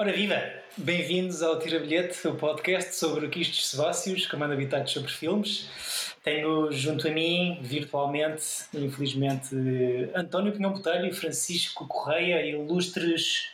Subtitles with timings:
[0.00, 0.40] Ora viva!
[0.76, 6.14] Bem-vindos ao Tira Bilhete, o podcast sobre quistos sebáceos, comando habitados sobre filmes.
[6.22, 9.56] Tenho junto a mim, virtualmente, infelizmente,
[10.14, 13.50] António Pinhão Botelho e Francisco Correia, ilustres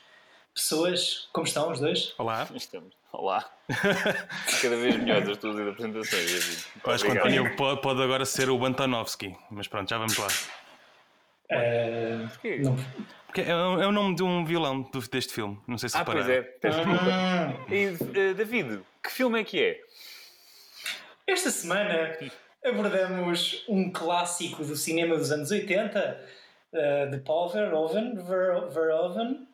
[0.52, 1.30] pessoas.
[1.32, 2.14] Como estão os dois?
[2.18, 2.46] Olá.
[2.54, 2.94] Estamos.
[3.10, 3.50] Olá.
[4.60, 6.66] Cada vez melhores as tuas apresentações.
[6.84, 10.28] Acho que António pode, pode agora ser o Antonovski, mas pronto, já vamos lá.
[11.50, 12.28] Uh,
[12.62, 12.76] não.
[13.34, 16.00] Porque é, é, o nome de um violão do, deste filme, não sei se Ah,
[16.00, 16.24] repararam.
[16.24, 17.04] pois é, peço desculpa.
[17.10, 17.86] Ah, E,
[18.30, 19.80] uh, David, que filme é que é?
[21.26, 22.16] esta semana
[22.64, 26.20] abordamos um clássico do cinema dos anos 80,
[26.74, 29.48] uh, de Paul Verhoeven, Ver, Verhoeven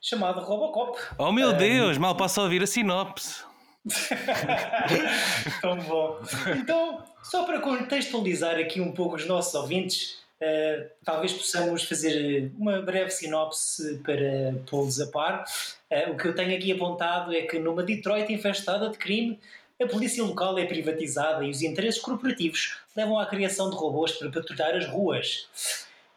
[0.00, 0.98] chamado Robocop.
[1.16, 3.44] Oh meu Ah, Deus, mal posso ouvir a sinopse.
[5.60, 6.18] Tão bom.
[6.56, 12.82] Então, só para contextualizar aqui um pouco os nossos ouvintes, eh, talvez possamos fazer uma
[12.82, 15.44] breve sinopse para pô-los a par.
[15.88, 19.38] Eh, o que eu tenho aqui apontado é que numa Detroit infestada de crime,
[19.80, 24.30] a polícia local é privatizada e os interesses corporativos levam à criação de robôs para
[24.30, 25.48] patrulhar as ruas.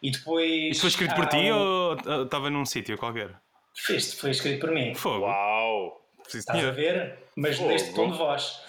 [0.01, 0.71] E depois.
[0.71, 3.29] Isto foi escrito por ti um- ou uh, estava num sítio qualquer?
[3.89, 4.93] Este foi escrito por mim.
[4.95, 5.25] Fogo.
[5.25, 6.01] Uau!
[6.33, 7.17] Estás a ver?
[7.35, 7.69] Mas Fogo.
[7.69, 8.59] deste tom de voz.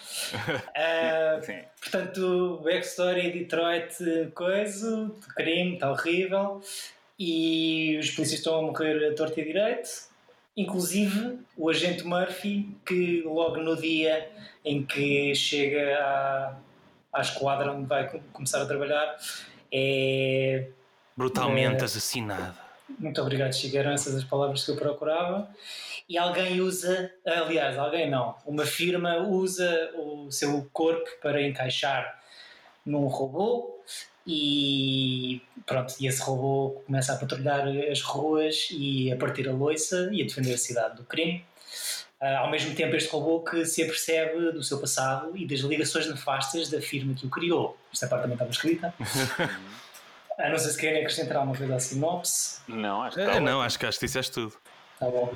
[0.75, 1.61] Ah, Sim.
[1.81, 3.95] Portanto, backstory Detroit,
[4.35, 6.61] coisa, de crime, está horrível.
[7.19, 9.89] E os polícias estão a morrer a torto e a direito.
[10.57, 14.29] Inclusive o agente Murphy, que logo no dia
[14.65, 16.57] em que chega à,
[17.13, 19.17] à esquadra onde vai com- começar a trabalhar,
[19.73, 20.69] é.
[21.17, 21.85] Brutalmente É.
[21.85, 22.57] assassinado.
[22.99, 23.77] Muito obrigado, Chico.
[23.77, 25.49] Eram essas as palavras que eu procurava.
[26.09, 32.23] E alguém usa, aliás, alguém não, uma firma usa o seu corpo para encaixar
[32.85, 33.77] num robô
[34.25, 40.09] e pronto, e esse robô começa a patrulhar as ruas e a partir a loiça
[40.13, 41.45] e a defender a cidade do crime.
[42.21, 46.09] Ah, ao mesmo tempo, este robô que se apercebe do seu passado e das ligações
[46.09, 47.77] nefastas da firma que o criou.
[47.93, 48.95] Esta parte também estava escrita.
[50.39, 52.61] Ah, não sei se querem acrescentar alguma coisa à sinopse.
[52.69, 54.53] Não, acho que Ah, está não, acho que acho que disseste tudo.
[54.99, 55.35] Tá bom.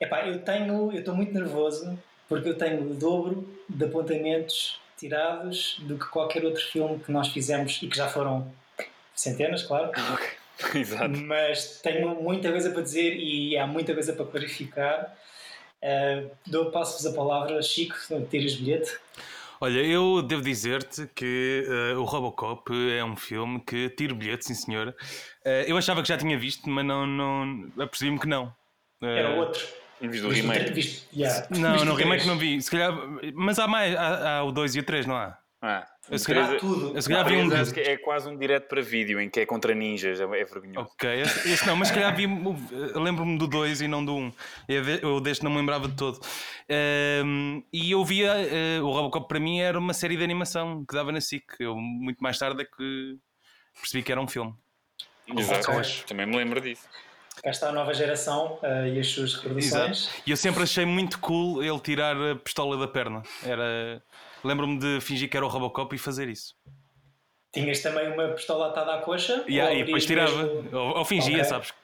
[0.00, 1.98] Epá, eu tenho, eu estou muito nervoso
[2.28, 7.28] porque eu tenho o dobro de apontamentos tirados do que qualquer outro filme que nós
[7.28, 8.50] fizemos e que já foram
[9.14, 9.90] centenas, claro.
[10.14, 10.80] Ok.
[10.80, 11.10] Exato.
[11.18, 15.14] Mas tenho muita coisa para dizer e há muita coisa para clarificar.
[15.82, 17.94] Uh, dou, passo-vos a palavra, Chico,
[18.30, 18.98] tiras bilhete.
[19.60, 24.54] Olha, eu devo dizer-te que uh, o Robocop é um filme que tiro bilhete, sim
[24.54, 24.88] senhor.
[25.44, 28.46] Uh, eu achava que já tinha visto, mas não, não apercebi-me que não.
[29.02, 29.66] Uh, Era outro.
[30.00, 30.72] Do Viste o remake.
[30.72, 31.46] viste- yeah.
[31.50, 32.60] Não, Viste no o remake não vi.
[32.60, 32.92] Se calhar,
[33.34, 35.38] mas há mais, há, há o 2 e o 3, não há?
[35.62, 36.94] Ah, Eu se calhar- é- Tudo.
[36.94, 37.52] Eu se calhar vi um.
[37.52, 40.44] acho que é quase um direto para vídeo em que é contra ninjas, é é
[40.44, 40.90] vergonhoso.
[40.92, 42.26] Ok, esse, não, mas se calhar vi,
[42.94, 44.18] lembro-me do 2 e não do 1.
[44.26, 44.32] Um.
[44.68, 46.20] Eu, de- eu deste não me lembrava de todo.
[46.68, 50.94] Ehm, e eu via, eh, o Robocop para mim era uma série de animação que
[50.94, 51.44] dava na SIC.
[51.58, 53.16] Eu muito mais tarde é que
[53.80, 54.54] percebi que era um filme.
[55.26, 55.70] Exato.
[55.72, 55.82] Ok.
[56.06, 56.86] Também me lembro disso.
[57.42, 60.10] Cá está a nova geração uh, e as suas reproduções.
[60.26, 63.22] E eu sempre achei muito cool ele tirar a pistola da perna.
[63.44, 64.02] Era.
[64.46, 66.54] Lembro-me de fingir que era o Robocop e fazer isso.
[67.52, 69.44] Tinhas também uma pistola atada à coxa?
[69.48, 70.42] E, ah, ou e depois tirava.
[70.44, 71.44] mesmo- Ou, ou fingia, Ok.
[71.44, 71.74] sabes?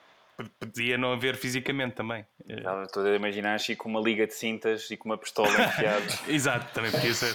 [0.58, 2.26] Podia não haver fisicamente também.
[2.48, 5.48] Eh, Estava toda a imaginar Chico com uma liga de cintas e com uma pistola
[5.48, 6.04] enfiada.
[6.28, 7.34] Exato, também podia ser.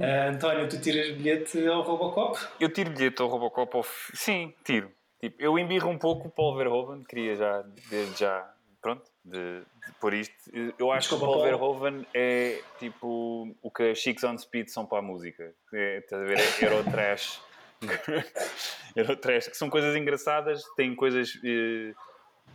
[0.00, 2.38] Ah, António, tu tiras bilhete ao Robocop?
[2.58, 3.84] Eu tiro bilhete ao Robocop ao...
[4.14, 4.90] Sim, tiro.
[5.20, 8.50] Tipo, eu embirro um pouco o Paul Verhoeven, queria já, desde já,
[8.80, 10.34] pronto, de, de pôr isto.
[10.78, 11.42] Eu acho Desculpa, que o.
[11.42, 15.54] Verhoeven é tipo o que as Chicks on Speed são para a música.
[15.72, 16.38] É, estás a ver?
[16.38, 17.40] É Eurotrash.
[18.96, 21.94] Eurotrash, que são coisas engraçadas, têm coisas eh,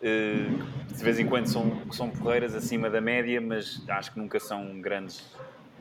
[0.01, 0.47] eh,
[0.87, 4.79] de vez em quando são, são porreiras acima da média, mas acho que nunca são
[4.81, 5.25] grandes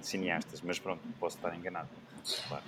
[0.00, 0.60] cineastas.
[0.62, 1.88] Mas pronto, posso estar enganado.
[2.48, 2.64] Claro.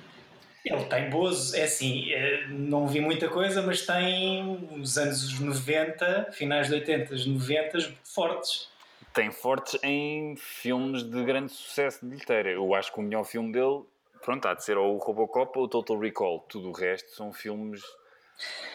[0.68, 6.30] Ele tem boas, é assim, eh, não vi muita coisa, mas tem os anos 90,
[6.32, 8.68] finais de 80, 90, fortes.
[9.14, 12.50] tem fortes em filmes de grande sucesso de bilheteira.
[12.50, 13.82] Eu acho que o melhor filme dele,
[14.24, 16.40] pronto, há de ser ou o Robocop ou o Total Recall.
[16.48, 17.80] Tudo o resto são filmes.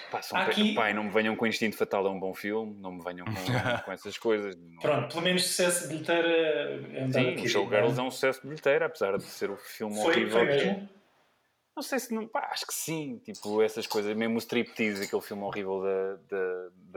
[0.09, 2.73] Pá, são Aqui- e não me venham com Instinto Fatal, é um bom filme.
[2.79, 3.33] Não me venham com,
[3.85, 4.55] com essas coisas.
[4.55, 8.41] Não- Pronto, pelo menos sucesso de bilheteira é um Sim, o Showgirls é um sucesso
[8.41, 10.31] de bilheteira, apesar de ser o filme Foi, horrível.
[10.39, 10.89] foi mesmo?
[11.75, 12.27] Não sei se não.
[12.27, 13.19] Pá, acho que sim.
[13.19, 14.15] Tipo, essas coisas.
[14.15, 16.15] Mesmo o Striptease, aquele filme horrível da,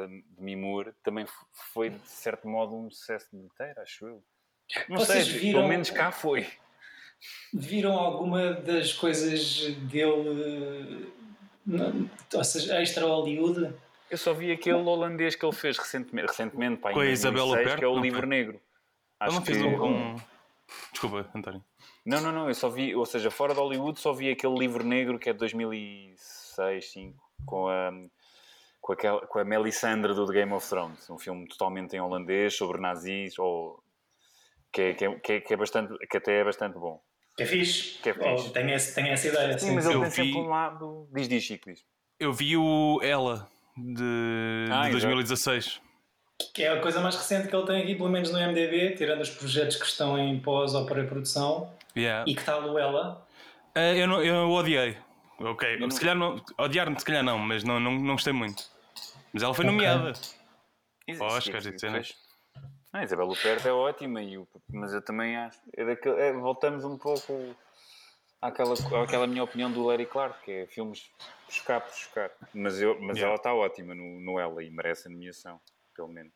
[0.02, 1.26] da, de Mimur, também
[1.72, 4.22] foi, de certo modo, um sucesso de bilheteira, acho eu.
[4.88, 6.46] Não Vocês sei, viram- pelo menos cá foi.
[7.52, 11.12] Viram alguma das coisas dele,
[11.64, 13.72] não- ou seja, extra Hollywood?
[14.10, 17.46] Eu só vi aquele holandês que ele fez recentemente, recentemente pá, em Com a Isabel
[17.46, 17.78] 2006, Huppert?
[17.78, 18.26] que é o Não Livro?
[18.26, 18.54] Negro.
[18.54, 18.62] Ele
[19.20, 20.16] Acho não fez que- um com.
[20.92, 21.64] Desculpa, António.
[22.04, 24.84] Não, não, não, eu só vi, ou seja, fora de Hollywood só vi aquele livro
[24.84, 27.90] negro que é de 2006, 2005, com a,
[28.80, 32.54] com, aquela, com a Melisandre do The Game of Thrones, um filme totalmente em holandês
[32.54, 33.82] sobre nazis, ou,
[34.72, 37.00] que, é, que, é, que, é, que é bastante, que até é bastante bom.
[37.36, 37.98] Que é fixe.
[38.02, 38.48] Que é fixe.
[38.48, 39.58] Oh, tenho, esse, tenho essa ideia.
[39.58, 41.08] Sim, Sim, mas ele eu tem vi- sempre um lado...
[41.12, 41.84] Diz, diz, Chico, diz.
[42.20, 44.92] Eu vi o Ela de, Ah, de exato.
[44.92, 45.80] 2016.
[46.54, 49.20] Que é a coisa mais recente que ele tem aqui, pelo menos no MDB, tirando
[49.20, 51.72] os projetos que estão em pós ou pré-produção.
[51.96, 52.24] Yeah.
[52.30, 53.26] E que tal Ela?
[53.74, 54.96] Ah, eu, não, eu odiei.
[55.38, 56.42] Ok, não- se calhar não.
[56.58, 58.64] Odiar, se calhar não, mas não, não, não gostei muito.
[59.32, 59.74] Mas ela foi Ok.
[59.76, 60.12] nomeada.
[61.08, 61.80] Isso, Oscar, isso, etc.
[61.82, 62.16] depois-
[62.92, 65.58] Ah, a Isabel Huppert é ótima, e o- mas eu também acho...
[65.76, 67.54] É daquele- é, voltamos um pouco
[68.40, 71.10] àquela, àquela minha opinião do Larry Clark, que é filmes
[71.48, 72.30] buscar por buscar.
[72.54, 73.26] Mas, eu, mas Yeah.
[73.26, 75.60] ela está ótima no, no Ela e merece a nomeação,
[75.96, 76.32] pelo menos.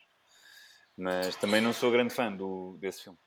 [0.97, 3.19] Mas também não sou grande fã do, desse filme.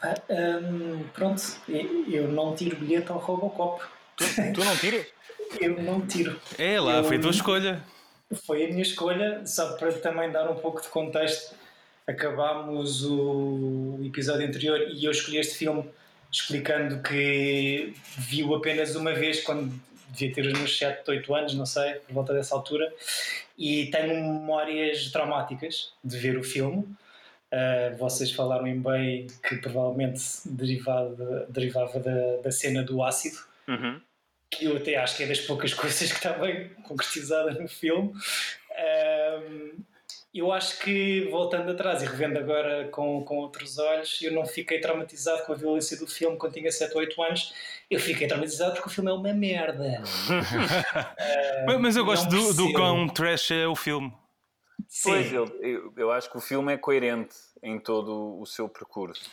[0.00, 3.82] Ah, hum, pronto, eu não tiro bilhete ao Robocop.
[4.16, 5.06] Tu não tiras?
[5.60, 6.38] Eu não tiro.
[6.58, 7.82] É lá, Eu- foi a tua escolha.
[8.46, 11.54] Foi a minha escolha, só para também dar um pouco de contexto.
[12.06, 15.88] Acabámos o episódio anterior e eu escolhi este filme
[16.30, 19.72] explicando que viu apenas uma vez quando
[20.10, 22.92] devia ter os meus 7, 8 anos, não sei, por volta dessa altura,
[23.56, 26.86] e tenho memórias traumáticas de ver o filme.
[27.52, 34.00] Uh, vocês falaram em bem que provavelmente derivava, derivava da, da cena do ácido Uhum.
[34.50, 38.12] que eu até acho que é das poucas coisas que está bem concretizada no filme.
[38.76, 39.70] Ahm,
[40.34, 44.78] eu acho que, voltando atrás e revendo agora com, com outros olhos, eu não fiquei
[44.78, 47.54] traumatizado com a violência do filme quando tinha 7 ou 8 anos.
[47.90, 50.02] Eu fiquei traumatizado porque o filme é uma merda.
[51.66, 54.12] Mas, mas eu gosto do, do quão trash é o filme.
[55.04, 58.68] Pois, Sim, eu, eu, eu acho que o filme é coerente em todo o seu
[58.68, 59.30] percurso.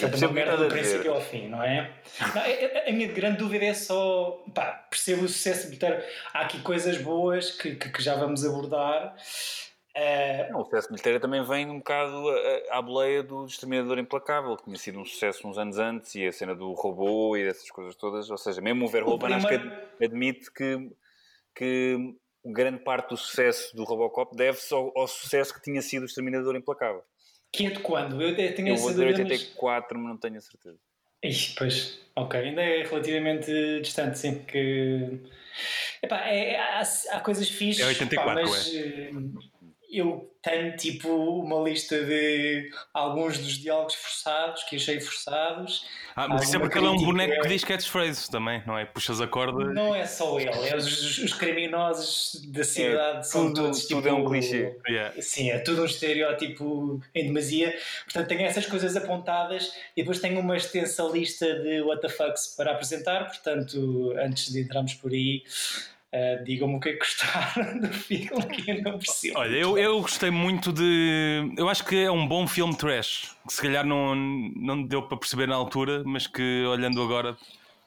[0.00, 1.94] É uma merda do princípio ao fim, não é?
[2.34, 4.42] Não, a, a- minha grande dúvida é só.
[4.52, 6.02] Pá, percebo o sucesso militar.
[6.32, 9.14] Há aqui coisas boas que, que, que já vamos abordar.
[9.96, 12.28] Ah, Não, o sucesso militar também vem um bocado
[12.70, 16.26] à- à boleia do Exterminador Implacável, que tinha sido um sucesso uns anos antes, e
[16.26, 18.28] a cena do robô e dessas coisas todas.
[18.30, 20.90] Ou seja, mesmo o Verhoeven acho que primeiro- ad- admite que,
[21.54, 26.06] que grande parte do sucesso do Robocop deve-se ao, ao sucesso que tinha sido o
[26.06, 27.02] Exterminador Implacável.
[27.52, 28.20] Que é de quando?
[28.20, 29.40] Eu tenho Eu vou dizer dúvida, mas...
[29.40, 30.78] 84, mas não tenho a certeza.
[31.22, 33.50] Ih, pois, ok, ainda é relativamente
[33.80, 35.20] distante, sim, que...
[36.02, 36.82] Epá, é, há,
[37.12, 39.10] há coisas fixes, É 84, pá, mas eh,
[39.98, 45.86] eu tenho tipo uma lista de alguns dos diálogos forçados, que achei forçados.
[46.14, 48.84] Ah, mas isso é porque ele é um boneco que diz catchphrases também, não é?
[48.84, 49.72] Puxas a corda.
[49.72, 54.08] Não é só ele, é os, os criminosos da cidade são tudo- todos tudo tipo,
[54.08, 54.76] é um clichê.
[54.88, 55.14] Yeah.
[55.22, 57.74] Sim, é tudo um estereótipo em demasia.
[58.04, 63.26] Portanto, tenho essas coisas apontadas e depois tenho uma extensa lista de WTFs para apresentar.
[63.26, 65.42] Portanto, antes de entrarmos por aí,
[66.16, 69.36] eh, digam-me o que é que gostaram do filme, que eu não percebo.
[69.38, 71.52] Olha, eu, eu gostei muito de.
[71.58, 73.36] Eu acho que é um bom filme trash.
[73.46, 77.36] Que se calhar não, não deu para perceber na altura, mas que olhando agora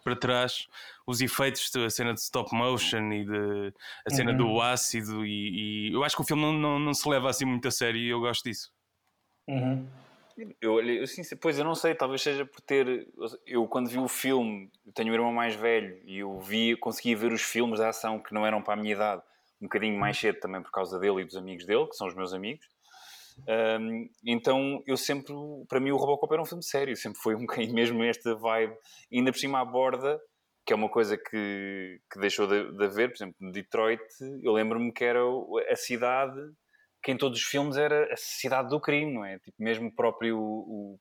[0.03, 0.67] para trás,
[1.05, 3.73] os efeitos, a cena de stop motion e de,
[4.05, 4.37] a cena Uhum.
[4.37, 7.45] do ácido, e, e eu acho que o filme não, não, não se leva assim
[7.45, 8.69] muito a sério e eu gosto disso.
[9.47, 9.85] Uhum.
[10.61, 13.07] Eu, eu, sim, pois eu não sei, talvez seja por ter.
[13.45, 17.31] Eu, quando vi o filme, tenho um irmão mais velho e eu vi, conseguia ver
[17.31, 19.23] os filmes de ação que não eram para a minha idade,
[19.59, 22.13] um bocadinho mais cedo também por causa dele e dos amigos dele, que são os
[22.13, 22.67] meus amigos.
[23.47, 25.33] Ahm, então eu sempre,
[25.67, 28.75] para mim, o Robocop era um filme sério, sempre foi um bocadinho mesmo esta vibe,
[29.11, 30.19] e ainda por cima aborda,
[30.65, 34.01] que é uma coisa que, que deixou de, de haver, por exemplo, no Detroit,
[34.43, 35.21] eu lembro-me que era
[35.71, 36.39] a cidade
[37.07, 39.39] que em todos os filmes era a cidade do crime, não é?
[39.39, 40.99] Tipo, mesmo o próprio o,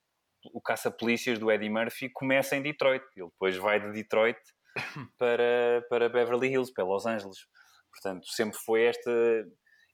[0.55, 4.39] o caça-polícias do Eddie Murphy começa em Detroit, ele depois vai de Detroit
[5.19, 7.39] para, para Beverly Hills, para Los Angeles.
[7.91, 9.11] Portanto, sempre foi esta.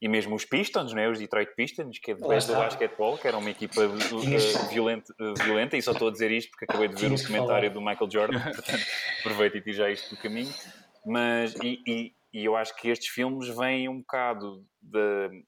[0.03, 1.09] E mesmo os Pistons, né?
[1.09, 5.15] os Detroit Pistons, que é de do basquetebol, que era uma equipa uh, uh, violenta,
[5.19, 7.73] uh, violenta, e só estou a dizer isto porque acabei de ver o que comentário
[7.73, 8.85] do Michael Jordan, portanto
[9.21, 10.53] aproveito e tiro já isto do caminho.
[11.07, 15.45] Mas, e, e, e eu acho que estes filmes vêm um bocado de,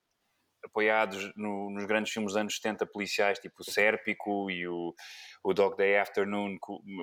[0.65, 4.95] apoiados no- nos grandes filmes dos anos 70 policiais, tipo o Sérpico e o,
[5.43, 6.57] o Dog Day Afternoon,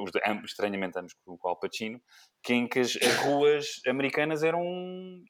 [0.04, 2.02] os ambos, estranhamente ambos com o Al Pacino,
[2.44, 4.64] que em que as, as ruas americanas eram,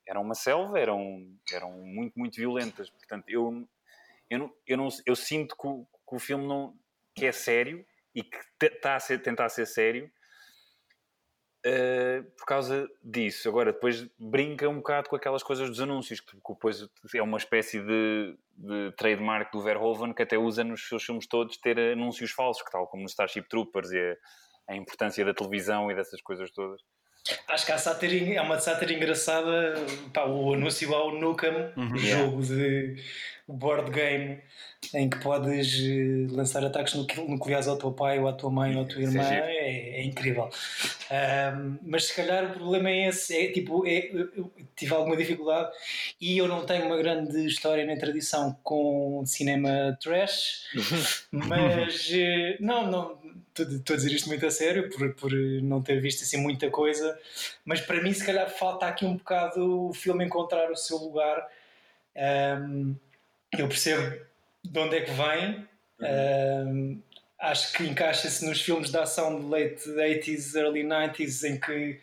[0.08, 2.90] eram uma selva, eram, eram muito, muito violentas.
[2.90, 3.68] Portanto, eu,
[4.30, 6.74] eu, não, eu, não, eu sinto que o, que o filme não,
[7.16, 7.86] que é sério
[8.16, 10.12] e que está a ser, tentar ser sério,
[11.64, 13.48] Uh, por causa disso.
[13.48, 17.80] Agora, depois brinca um bocado com aquelas coisas dos anúncios, que depois é uma espécie
[17.80, 22.64] de, de trademark do Verhoeven que até usa nos seus filmes todos ter anúncios falsos,
[22.64, 26.50] que tal como no Starship Troopers e a, a importância da televisão e dessas coisas
[26.50, 26.82] todas.
[27.48, 29.76] Acho que a sátira, é uma sátira engraçada.
[30.14, 31.98] Pá, o anúncio ao Nukem, uhum.
[31.98, 32.96] jogo de
[33.48, 34.40] board game
[34.94, 38.82] em que podes eh, lançar ataques nucleares ao teu pai ou à tua mãe ou
[38.82, 40.50] à tua irmã é, é, incrível.
[41.12, 45.72] Um, mas se calhar o problema é esse: é tipo, é, eu tive alguma dificuldade
[46.20, 50.64] e eu não tenho uma grande história nem tradição com cinema trash,
[51.32, 53.22] mas eh, não, não
[53.64, 57.18] estou a dizer isto muito a sério por, por não ter visto assim muita coisa,
[57.66, 61.48] mas para mim se calhar falta aqui um bocado o filme encontrar o seu lugar.
[62.16, 62.96] Um,
[63.58, 64.20] eu percebo
[64.64, 65.68] de onde é que vem.
[66.02, 67.00] Uhum.
[67.38, 72.00] acho que encaixa-se nos filmes de ação de late 80s, early 90s, em que,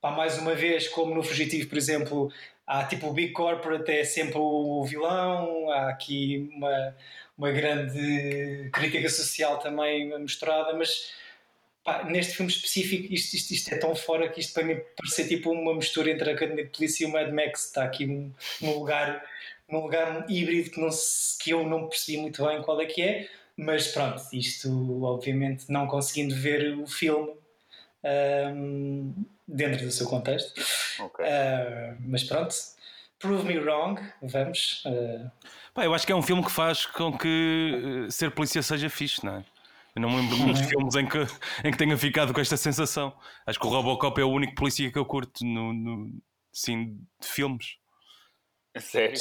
[0.00, 2.32] pá, mais uma vez, como no Fugitivo, por exemplo,
[2.66, 6.96] há tipo o Big Corporate é sempre o vilão, há aqui uma,
[7.36, 11.12] uma grande crítica social também mostrada, mas
[11.84, 15.28] pá, neste filme específico isto, isto, isto, é tão fora que isto para mim parece
[15.28, 18.32] tipo uma mistura entre a Academia de Polícia e o Mad Max, está aqui num,
[18.62, 19.24] lugar
[19.68, 20.90] num lugar híbrido que, não
[21.40, 25.86] que eu não percebi muito bem qual é que é, mas pronto, isto obviamente não
[25.86, 27.39] conseguindo ver o filme
[28.04, 29.14] um,
[29.46, 30.60] dentro do seu contexto.
[30.98, 31.24] Okay.
[31.24, 32.54] Uh, mas pronto,
[33.18, 34.82] prove me wrong, vamos.
[34.84, 35.30] Uh...
[35.74, 38.88] Pá, eu acho que é um filme que faz com que uh, ser polícia seja
[38.88, 39.44] fixe, não é?
[39.94, 41.18] Eu não me lembro de muitos filmes em que,
[41.64, 43.12] em que tenha ficado com esta sensação.
[43.46, 47.26] Acho que o Robocop é o único polícia que eu curto no, no sim, de
[47.26, 47.76] filmes.
[48.78, 49.18] Sério?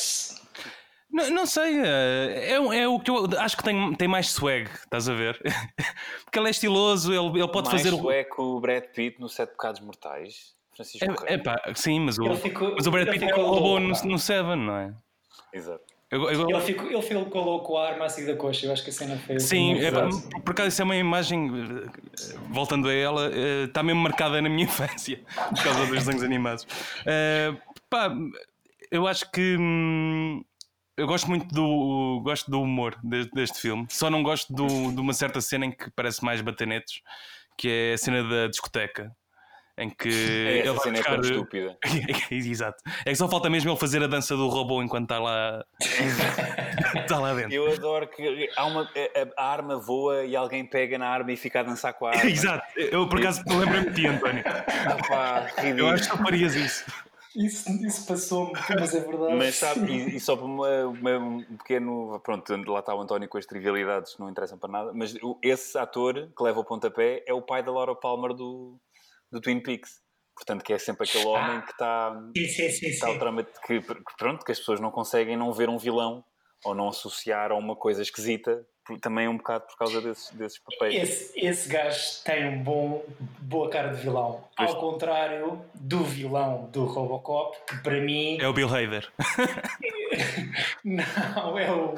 [1.12, 5.10] Não, não sei, é, é o que eu acho que tem, tem mais swag, estás
[5.10, 5.40] a ver?
[6.24, 7.92] Porque ele é estiloso, ele, ele pode mais fazer.
[7.92, 8.58] Mais swag o...
[8.58, 10.54] o Brad Pitt no Sete Pecados Mortais.
[10.72, 13.90] Francisco é, é pá, sim, mas o, mas o Brad Pitt é o robô no,
[13.90, 14.94] no Seven, não é?
[15.52, 15.84] Exato.
[16.12, 18.90] Eu, eu, ele, ficou, ele ficou com a arma assim da coxa, eu acho que
[18.90, 19.40] a cena foi.
[19.40, 19.92] Sim, é,
[20.42, 21.52] por acaso isso é uma imagem,
[22.50, 23.32] voltando a ela,
[23.66, 26.64] está mesmo marcada na minha infância, por causa dos desenhos animados.
[26.64, 27.56] Uh,
[27.90, 28.12] pá,
[28.90, 29.56] eu acho que.
[29.60, 30.44] Hum,
[31.00, 33.88] eu gosto muito do, gosto do humor deste, deste filme.
[33.90, 37.02] Só não gosto do, de uma certa cena em que parece mais batenetes,
[37.58, 39.16] que é a cena da discoteca.
[39.78, 40.10] Em que
[40.46, 41.18] é, ele vai buscar...
[41.18, 41.78] é estúpida.
[42.30, 42.84] Exato.
[43.06, 47.16] É que só falta mesmo ele fazer a dança do robô enquanto está lá, está
[47.18, 47.54] lá dentro.
[47.54, 51.38] Eu adoro que há uma, a, a, arma voa e alguém pega na arma e
[51.38, 52.30] fica a dançar com a arma.
[52.30, 52.66] Exato.
[52.78, 54.44] Eu por acaso lembro-me de ti, António.
[54.46, 57.09] Opa, eu acho que tu farias isso.
[57.40, 59.34] Isso, isso passou-me, mas é verdade.
[59.34, 62.20] Mas sabe, e, e só para uma, uma, um pequeno.
[62.20, 65.78] Pronto, lá está o António com as trivialidades que não interessam para nada, mas esse
[65.78, 68.78] ator que leva o pontapé é o pai da Laura Palmer do,
[69.32, 70.02] do Twin Peaks.
[70.36, 72.22] Portanto, que é sempre aquele ah, homem que está.
[72.36, 72.88] Sim, sim, sim.
[72.88, 73.18] Está.
[73.18, 73.82] Trama, que,
[74.18, 76.24] pronto, que as pessoas não conseguem não ver um vilão
[76.66, 78.66] ou não associar a uma coisa esquisita
[78.98, 80.96] também um bocado por causa desses, desses papéis.
[80.96, 83.04] Esse, esse gajo tem um bom,
[83.40, 84.44] boa cara de vilão.
[84.56, 84.70] Pois.
[84.70, 88.38] Ao contrário do vilão do Robocop, que para mim.
[88.40, 89.12] É o Bill Hader.
[90.84, 91.94] Não, é o.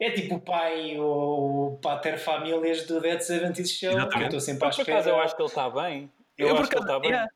[0.00, 3.90] É tipo o pai ou o pater famílias do Dead 70 Show.
[3.90, 4.14] Exatamente.
[4.16, 4.84] eu estou sempre à espera.
[4.84, 6.10] Por acaso eu acho que ele está bem.
[6.36, 7.10] Eu, eu acho que ele está bem.
[7.10, 7.30] Yeah.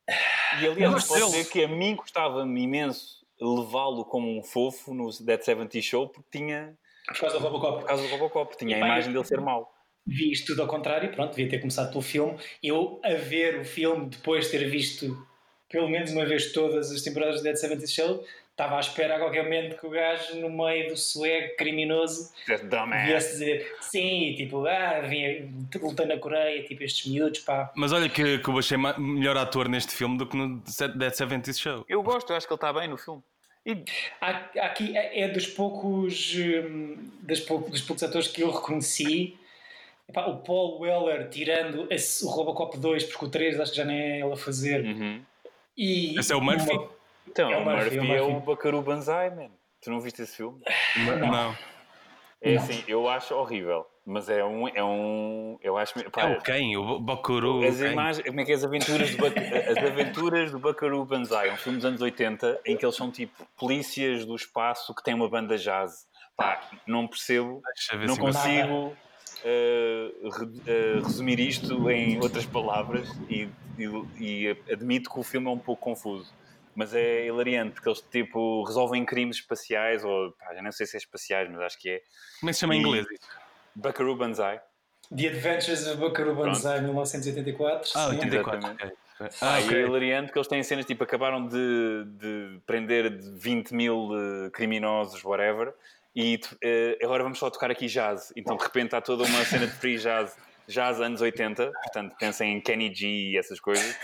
[0.61, 5.41] E aliás, posso dizer que a mim gostava-me imenso levá-lo como um fofo no Dead
[5.41, 6.77] 70 Show porque tinha
[7.09, 7.81] por causa do Robocop.
[7.81, 9.73] Por causa do Robocop, tinha a imagem dele ser mau.
[10.07, 12.39] Vi isto tudo ao contrário, pronto, devia ter começado pelo filme.
[12.63, 15.17] Eu, a ver o filme, depois de ter visto
[15.69, 19.19] pelo menos uma vez todas as temporadas de Dead 70 Show, estava à espera a
[19.19, 22.33] qualquer momento que o gajo, no meio do swag criminoso,
[23.07, 25.49] viesse dizer sim, tipo, ah, vinha
[25.81, 27.71] lutando na Coreia, tipo estes miúdos, pá.
[27.77, 30.61] Mas olha que, que eu achei melhor ator neste filme do que no
[30.97, 31.85] Dead 70 Show.
[31.89, 33.23] Eu gosto, eu acho que ele está bem no filme.
[34.21, 39.37] Aqui é, é dos poucos, hum, dos poucos, dos poucos atores que eu reconheci.
[40.09, 43.85] Epá, o Paul Weller, tirando esse, o Robocop 2, porque o 3 acho que já
[43.85, 44.85] nem é ele a fazer.
[44.85, 45.23] Uhum.
[45.77, 46.73] E esse é o Murphy?
[46.73, 46.89] Uma...
[47.27, 49.51] Então, é o Murphy, Murphy é o Bakaru Banzai, man.
[49.83, 50.61] Tu não viste esse filme?
[50.97, 51.31] Não.
[51.31, 51.59] não.
[52.41, 53.87] É assim, eu acho horrível.
[54.09, 54.67] Mas é um.
[54.69, 55.93] É um eu acho.
[56.11, 56.75] Pá, é o quem?
[56.79, 57.63] O Bakuru?
[57.63, 58.27] As imagens.
[58.27, 61.51] Como é que é as aventuras do, as aventuras do Bakaru Banzai?
[61.51, 65.05] É um filme dos anos 80 em que eles são tipo polícias do espaço que
[65.05, 66.07] têm uma banda jazz.
[66.35, 67.61] Pá, não percebo.
[68.07, 68.97] Não consigo.
[69.45, 73.49] Uh, uh, resumir isto em outras palavras e,
[73.79, 73.85] e,
[74.19, 76.35] e, admito que o filme é um pouco confuso
[76.75, 80.97] mas é hilariante porque eles tipo resolvem crimes espaciais ou pá, já não sei se
[80.97, 82.03] é espaciais mas acho que é
[82.41, 83.07] como é que se chama em inglês
[83.79, 84.61] Buckaroo Banzai.
[85.17, 87.93] The Adventures of Buckaroo Banzai, 1984.
[87.95, 88.77] Ah, 84.
[89.21, 93.31] Ah, Ah, E é hilariante porque eles têm cenas tipo acabaram de, de prender de
[93.39, 95.75] 20 mil eh, criminosos, whatever,
[96.15, 98.33] e eh, agora vamos só tocar aqui jazz.
[98.37, 100.37] Então de repente há toda uma cena de free jazz,
[100.69, 103.97] jazz anos 80, portanto pensem em Kenny G e essas coisas,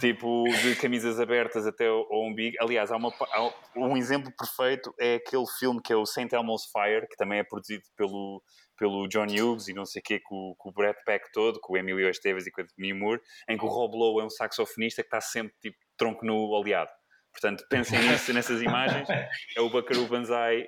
[0.00, 2.56] tipo de camisas abertas até ao, ao umbigo.
[2.60, 6.34] Aliás, há, uma, há um exemplo perfeito é aquele filme que é o St.
[6.34, 8.42] Elmo's Fire, que também é produzido pelo,
[8.76, 11.74] pelo John Hughes e não sei o quê, com, com o Brad Pack todo, com
[11.74, 14.30] o Emilio Esteves e com a Demi Moore, em que o Rob Lowe é um
[14.30, 16.90] saxofonista que está sempre tipo tronco nu oleado.
[17.32, 19.08] Portanto, pensem nisso, nessas imagens.
[19.56, 20.66] É o Buckaroo Banzai,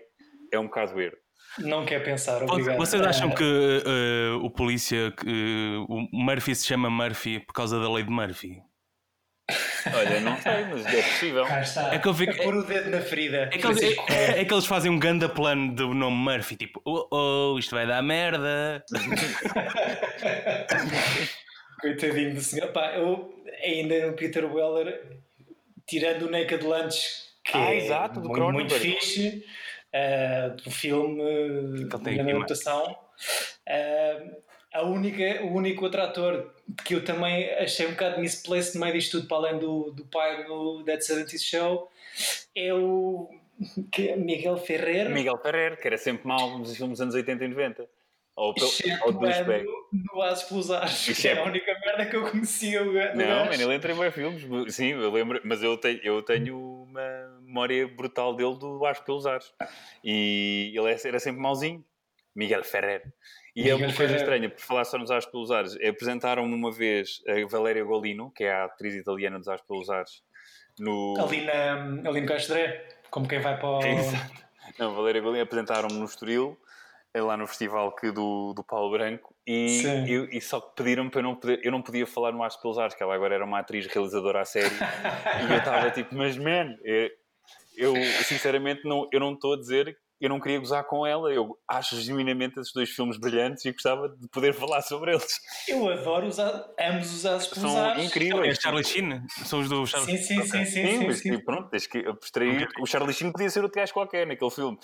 [0.52, 1.16] é um bocado weird.
[1.58, 2.76] Não quer pensar, obrigado.
[2.76, 7.80] Vocês acham que eh, o polícia, que, eh, o Murphy se chama Murphy por causa
[7.80, 8.60] da lei de Murphy?
[9.94, 11.44] Olha, não sei, mas é possível.
[11.44, 11.94] Cá está.
[11.94, 13.48] É que eu fico- pôr o dedo na ferida.
[13.52, 16.80] É que, eles, é, é que eles fazem um ganda plano do nome Murphy, tipo,
[16.84, 18.84] oh, oh isto vai dar merda.
[21.80, 22.68] Coitadinho do senhor.
[22.72, 25.18] Pá, eu ainda no Peter Weller,
[25.86, 26.98] tirando o Naked Lunch,
[27.44, 29.44] que Ah, é exato, do muito, muito fixe,
[29.94, 32.96] ah, do filme, da minha adaptação.
[34.72, 36.52] A única, o único outro ator
[36.84, 40.04] que eu também achei um bocado misplaced no meio disto tudo, para além do, do
[40.06, 41.90] pai no Dead 70 Show,
[42.54, 43.28] é o
[43.90, 45.08] que é Miguel Ferrer.
[45.10, 47.88] Miguel Ferrer, que era sempre mau nos filmes dos anos 80 e 90.
[48.36, 49.66] Ou, pel- ou Exceto douchebag.
[50.14, 52.82] no, Ases pelos Ares, que Exceto- é a única merda que eu conhecia.
[52.82, 54.74] o do Não, ele entra em bons filmes.
[54.74, 59.26] Sim, eu lembro, mas eu tenho, eu tenho uma memória brutal dele do Acho pelos
[59.26, 59.52] Ares.
[60.04, 61.84] E ele é- era sempre mauzinho.
[62.38, 63.02] Miguel Ferrer.
[63.56, 64.16] E é uma coisa Ferrer.
[64.16, 68.44] estranha, por falar só nos Ares pelos Ares, apresentaram-me uma vez a Valéria Golino, que
[68.44, 70.22] é a atriz italiana dos Ares pelos Ares,
[70.78, 71.16] no...
[71.20, 73.82] Ali, na, ali no Castré, como quem vai para o.
[73.84, 74.48] Exato.
[74.78, 76.56] Não, Valéria Golino apresentaram-me no Estoril,
[77.12, 81.10] eh, lá no festival que do, do Paulo Branco, e, eu, e só que pediram-me
[81.10, 83.34] para eu não poder, eu não podia falar no Ares pelos Ares, que ela agora
[83.34, 84.70] era uma atriz realizadora à série,
[85.48, 87.10] e eu estava tipo, mas man, eh,
[87.76, 91.56] eu sinceramente não, eu não estou a dizer eu não queria gozar com ela, eu
[91.68, 95.26] acho genuinamente esses dois filmes brilhantes e gostava de poder falar sobre eles.
[95.68, 98.02] Eu adoro os, a- ambos os pelos São Ares.
[98.02, 98.58] É incríveis.
[98.60, 99.22] Charlie Sheen?
[99.44, 100.64] São os do Charlie Sim, sim, sim, sim.
[100.64, 101.30] Sim, sim, mas sim.
[101.32, 102.68] tipo, pronto, tens que abstrair.
[102.80, 104.78] O Charlie Sheen podia ser outro gajo qualquer naquele filme.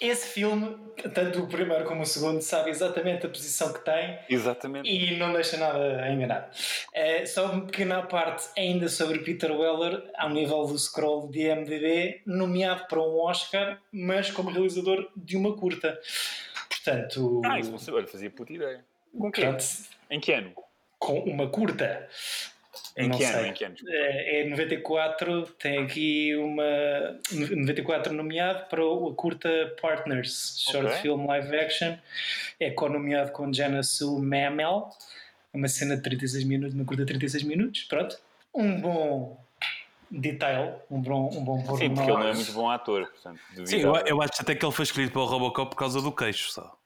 [0.00, 0.76] Esse filme,
[1.14, 4.88] tanto o primeiro como o segundo, sabe exatamente a posição que tem Exatamente.
[4.88, 6.50] e não deixa nada a enganar.
[6.92, 12.22] É, só uma pequena parte ainda sobre Peter Weller, ao nível do scroll de IMDb,
[12.26, 15.98] nomeado para um Oscar, mas como realizador de uma curta.
[16.68, 18.84] Portanto, Ah, isso não sei, olha, fazia puta ideia.
[19.12, 19.64] Com portanto,
[20.10, 20.52] Em que ano?
[20.98, 22.08] com uma curta.
[22.96, 23.38] Em Não que ano?
[23.38, 23.46] sei.
[23.48, 23.76] Em que ano?
[23.88, 30.98] É é 94, tem aqui uma 94 nomeado para o curta Partners, short Ok.
[31.02, 31.96] film live action.
[32.58, 34.88] É co-nomeado com Jana Sue Mamel.
[35.52, 37.84] É uma cena de 36 minutos, uma curta de 36 minutos.
[37.84, 38.18] Pronto.
[38.54, 39.44] Um bom
[40.10, 41.94] detail, um bom, um bom Sim, pormenor.
[41.96, 43.40] porque ele não é muito bom ator, portanto.
[43.64, 46.10] Sim, eu, eu acho até que ele foi escolhido para o Robocop por causa do
[46.12, 46.76] queixo só.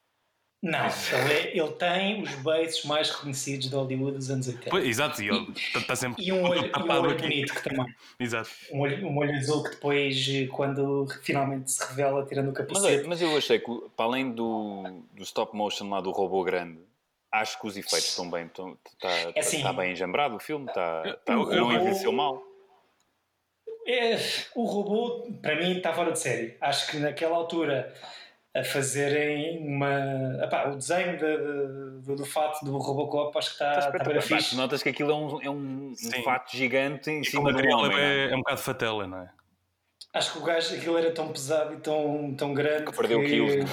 [0.61, 4.69] Não, ele, é- ele tem os beiços mais reconhecidos de Hollywood dos anos 80.
[4.71, 7.85] Pois, exato, e ele está sempre E um olho, e um olho bonito que também.
[8.19, 8.49] Exato.
[8.71, 12.95] Um olho, um olho azul que depois, quando finalmente se revela, tirando o Mas, capacete.
[12.99, 16.79] olha, mas eu achei que, para além do, do stop motion lá do robô grande,
[17.31, 18.45] acho que os efeitos estão bem.
[18.47, 19.57] Está, É assim.
[19.57, 22.41] está bem enjambrado o filme, está, eu- não envelheceu mal.
[23.85, 24.17] É,
[24.55, 26.57] o robô, para mim, está fora de série.
[26.59, 27.93] Acho que naquela altura,
[28.53, 30.39] a fazerem uma.
[30.43, 34.15] epá, o desenho de- de- do, fato do Robocop, acho que está, Espetacular.
[34.15, 34.55] Pá, fixe.
[34.55, 37.53] notas que aquilo é um, é um, um fato gigante em E o cima do
[37.55, 37.97] material homem.
[37.99, 38.31] é, é?
[38.31, 39.29] é um bocado fatela, não é?
[40.13, 43.65] Acho que o gajo, aquilo era tão pesado e tão, tão grande Que perdeu quilos.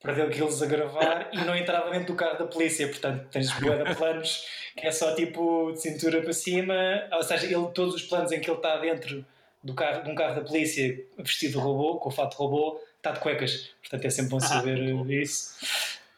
[0.00, 2.86] Perdeu quilos a gravar e não entrava dentro do carro da polícia.
[2.88, 6.74] Portanto, tens bué de planos que é só tipo de cintura para cima.
[7.12, 9.24] Ou seja, ele, todos os planos em que ele está dentro
[9.62, 12.80] do carro, de um carro da polícia vestido de robô, com o fato de robô,
[12.96, 13.70] está de cuecas.
[13.82, 15.56] Portanto, é sempre bom saber muito isso.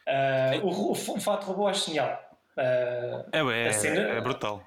[0.07, 2.23] Ah, o, o, o fato de robô acho genial.
[2.57, 4.63] Ah, É, é, A cena- é brutal.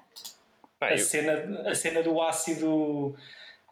[0.80, 3.16] A, cena, a cena do ácido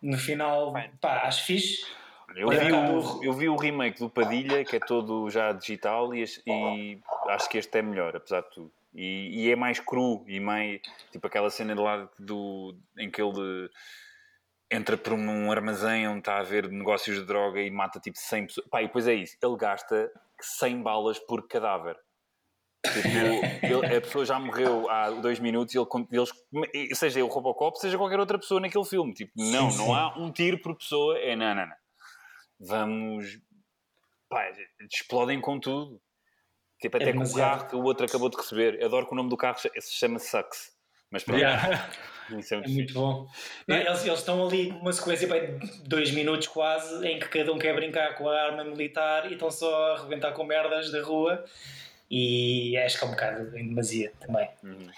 [0.00, 1.85] no final, pá, acho fixe.
[2.37, 6.14] Eu vi, cá o, eu vi o remake do Padilha, que é todo já digital,
[6.14, 8.73] e, e acho que este é melhor, apesar de tudo.
[8.95, 10.81] E, e é mais cru, e mais.
[11.11, 13.71] Tipo aquela cena de lá do, em que ele
[14.71, 18.47] entra por um armazém onde está a haver negócios de droga e mata tipo 100
[18.47, 18.66] pessoas.
[18.68, 21.97] Pá, e depois é isso, ele gasta 100 balas por cadáver.
[22.85, 23.09] Tipo,
[23.62, 27.97] ele- a pessoa já morreu há dois minutos e ele, eles, seja o Robocop, seja
[27.97, 29.12] qualquer outra pessoa naquele filme.
[29.14, 29.95] Tipo, não, Sim, não sim.
[29.95, 31.18] há um tiro por pessoa.
[31.18, 31.82] É não, não, não.
[32.62, 33.38] Vamos.
[34.29, 34.51] Pá,
[34.90, 36.01] explodem com tudo.
[36.81, 38.83] Tipo, até É com o carro que o outro acabou de receber.
[38.83, 40.72] Adoro que o nome do carro se chama Sucks.
[41.11, 41.38] Mas pronto.
[41.38, 41.90] Yeah.
[42.31, 43.27] É É muito muito bom.
[43.66, 47.53] Não, eles, eles estão ali numa sequência bem, de dois minutos quase, em que cada
[47.53, 51.03] um quer brincar com a arma militar e estão só a arrebentar com merdas da
[51.03, 51.44] rua.
[52.11, 54.48] E acho que é um bocado em demasia também.
[54.62, 54.88] Uhum.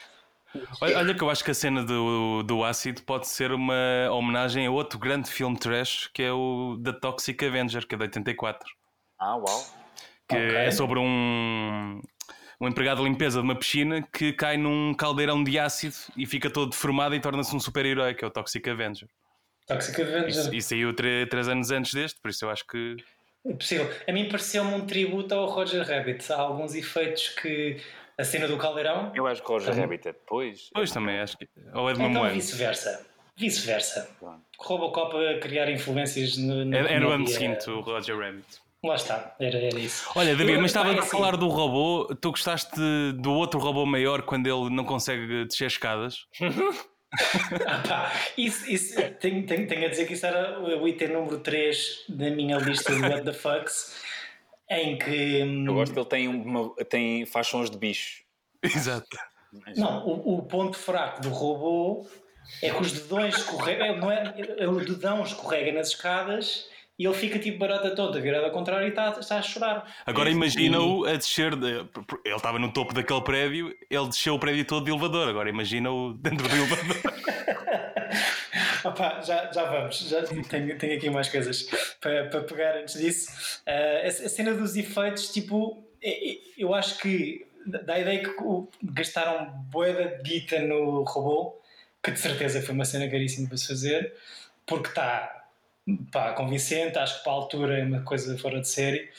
[0.80, 3.74] Olha, olha que eu acho que a cena do, do ácido pode ser uma
[4.10, 8.04] homenagem a outro grande filme trash que é o The Toxic Avenger, que é de
[8.04, 8.68] 84.
[9.18, 9.66] Ah, uau.
[10.28, 10.56] Que Ok.
[10.56, 12.00] é sobre um,
[12.60, 16.48] um empregado de limpeza de uma piscina que cai num caldeirão de ácido e fica
[16.48, 19.08] todo deformado e torna-se um super-herói, que é o Toxic Avenger.
[19.66, 20.52] Toxic Avenger.
[20.52, 22.96] E, e saiu três anos antes deste, por isso eu acho que.
[23.46, 23.90] É possível.
[24.08, 26.32] A mim pareceu-me um tributo ao Roger Rabbit.
[26.32, 27.76] Há alguns efeitos que.
[28.18, 29.10] A cena do caldeirão.
[29.14, 29.80] Eu acho que o Roger Uhum.
[29.80, 30.70] Rabbit é depois.
[30.72, 31.48] Pois também, acho que.
[31.74, 33.06] Ou é de Então vice-versa.
[33.36, 34.08] Vice-versa.
[34.58, 36.64] Robocop a criar influências no.
[36.64, 38.44] no Era, era o ano seguinte, o Roger Rabbit.
[38.84, 40.08] Lá está, era, era isso.
[40.14, 42.14] Olha, David, Eu- mas estava pá, é a assim, falar do robô.
[42.20, 42.78] Tu gostaste
[43.14, 46.26] do outro robô maior quando ele não consegue descer escadas?
[47.66, 51.38] ah, pá, isso, isso, tenho, tenho, tenho a dizer que isso era o item número
[51.40, 53.96] 3 da minha lista de What the Fucks,
[54.70, 55.42] em que.
[55.42, 58.22] hum, Eu gosto que ele tem, uma, tem faz sons de bicho.
[58.62, 59.06] Exato.
[59.76, 62.06] Não, o, o ponto fraco do robô
[62.62, 66.66] é que os dedões escorregam, não é, é o dedão escorrega nas escadas
[66.98, 69.84] e ele fica tipo barata tonta, virado ao contrário e está, está a chorar.
[70.06, 71.54] Agora E- imagina-o a descer.
[71.56, 71.66] De...
[72.24, 75.28] Ele estava no topo daquele prédio, ele desceu o prédio todo de elevador.
[75.28, 76.96] Agora imagina-o dentro do elevador.
[78.88, 81.62] Opa, já, já vamos, já tenho, tenho aqui mais coisas
[82.00, 83.60] para, para pegar antes disso.
[83.66, 88.22] Ah, a, a cena dos efeitos, tipo, é- é- eu acho que dá a ideia
[88.22, 88.30] que
[88.82, 91.58] gastaram boeda de guita no robô,
[92.02, 94.12] que de certeza foi uma cena caríssima para se fazer,
[94.66, 95.44] porque está
[96.12, 99.10] pá, convincente, acho que para a altura é uma coisa fora de série.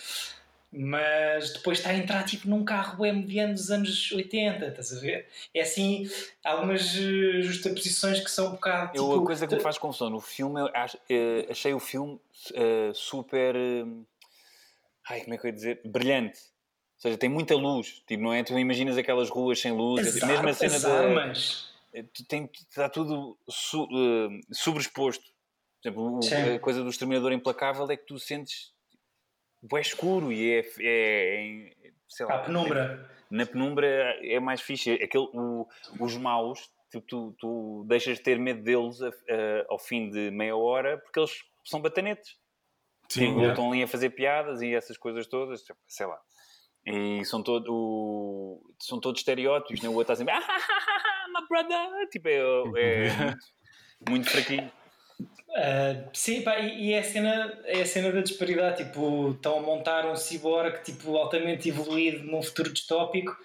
[0.78, 5.00] Mas depois está a entrar tipo num carro bem mediano dos anos 80, estás a
[5.00, 5.28] ver?
[5.54, 6.10] É assim,
[6.44, 8.92] algumas eh, justaposições que são um bocado.
[8.98, 11.80] Eu, tipo, a coisa que me faz confusão no filme, eu acho- eh, achei o
[11.80, 12.20] filme
[12.54, 13.56] eh, super.
[13.56, 13.86] eh,
[15.10, 15.82] ai, como é que eu ia dizer?
[15.86, 16.40] Brilhante.
[16.98, 18.04] Ou seja, tem muita luz.
[18.08, 18.44] Tipo, não é?
[18.44, 20.06] Tu imaginas aquelas ruas sem luz.
[20.08, 21.70] As, a mesma ar- cena as armas.
[22.14, 23.88] tu tem, está tudo su,
[24.52, 25.24] sobreexposto.
[25.82, 26.56] Por exemplo, Sim.
[26.56, 28.74] a coisa do exterminador implacável é que tu sentes.
[29.74, 30.60] É escuro e é.
[30.80, 33.10] é, é sei lá, penumbra.
[33.30, 33.88] na penumbra
[34.24, 34.92] é mais fixe.
[34.94, 35.68] Aquele, o-
[36.00, 40.30] os maus, tu, tu, tu deixas de ter medo deles a- a- ao fim de
[40.32, 41.32] meia hora porque eles
[41.64, 42.38] são batanetes.
[43.10, 43.50] Sim, Tipo, yeah.
[43.54, 46.20] estão ali a fazer piadas e essas coisas todas, tipo, sei lá.
[46.88, 49.90] E são, todo, o, são todos estereótipos, né?
[49.90, 53.38] o outro está sempre, ah, my brother, tipo, é, é muito,
[54.10, 54.72] muito fraquinho.
[55.56, 58.84] Ah, sim, pá, e, e é, a cena, é a cena da disparidade.
[58.84, 63.36] Tipo, estão a montar um cyborg tipo, altamente evoluído num futuro distópico,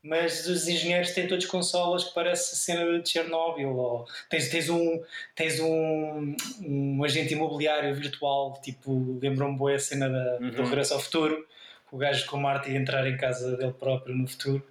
[0.00, 3.76] mas os engenheiros têm todos consolas que parece a cena de Chernobyl.
[3.76, 5.02] Ou tens, tens, um,
[5.34, 10.64] tens um, um agente imobiliário virtual, tipo, lembram-me bem a cena da, do Uhum.
[10.66, 11.44] Regresso ao Futuro,
[11.90, 14.64] o gajo com o Marty entrar em casa dele próprio no futuro.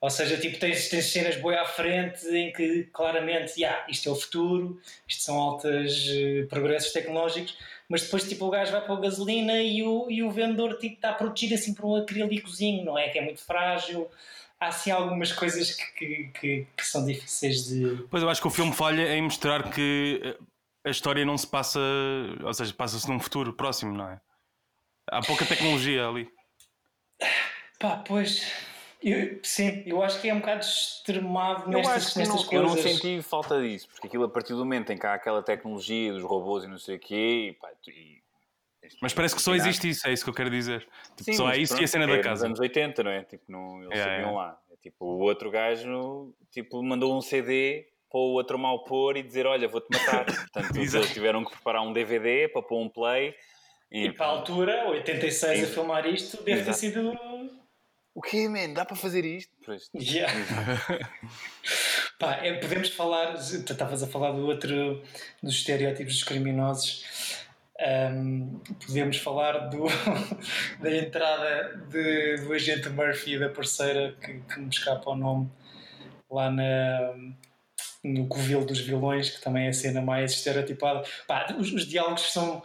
[0.00, 4.12] Ou seja, tipo, tens, tens cenas boi à frente em que claramente, yeah, isto é
[4.12, 7.54] o futuro, isto são altos eh, progressos tecnológicos,
[7.86, 10.94] mas depois tipo, o gajo vai para a gasolina e o, e o vendedor tipo,
[10.94, 13.10] está protegido assim por um acrílicozinho, não é?
[13.10, 14.08] Que é muito frágil.
[14.58, 18.06] Há assim algumas coisas que, que, que, que são difíceis de.
[18.10, 20.38] Pois eu acho que o filme falha em mostrar que eh,
[20.86, 21.80] a história não se passa,
[22.42, 24.20] ou seja, passa-se num futuro próximo, não é?
[25.10, 26.26] Há pouca tecnologia ali.
[27.78, 28.69] Pá, pois.
[29.02, 32.52] Eu, sim, eu acho que é um bocado extremado Eu nestas, acho que não, nestas
[32.52, 32.92] eu não coisas.
[32.92, 36.22] senti falta disso, porque aquilo a partir do momento em que há aquela tecnologia dos
[36.22, 38.20] robôs e não sei o quê, e, pá, e-
[39.00, 40.86] Mas parece que só existe isso, é isso que eu quero dizer.
[41.16, 42.46] Tipo, Sim, só é isso pronto, e a cena é da nos casa.
[42.46, 43.24] anos 80, não é?
[43.24, 44.34] Tipo, não, eles É, sabiam é.
[44.34, 44.60] lá.
[44.70, 49.22] É tipo, o outro gajo tipo, mandou um CD para o outro mal pôr e
[49.22, 50.26] dizer: Olha, vou-te matar.
[50.52, 53.34] Portanto, eles tiveram que preparar um DVD para pôr um play.
[53.90, 55.72] E para a altura, 86 a Sim.
[55.72, 56.78] filmar isto, deve ter Exato.
[56.78, 57.29] sido.
[58.20, 58.74] O quê, man?
[58.74, 59.50] Dá para fazer isto?
[59.94, 60.30] Yeah.
[62.20, 65.02] Pá, é, podemos falar, tu estavas a falar do outro,
[65.42, 67.02] dos estereótipos dos criminosos.
[67.80, 69.86] Ahm, podemos falar do,
[70.80, 75.50] da entrada de, do agente Murphy e da parceira que, que me escapa o nome
[76.30, 77.14] lá na,
[78.04, 81.08] no Covil dos Vilões, que também é a cena mais estereotipada.
[81.26, 82.62] Pá, os, os diálogos são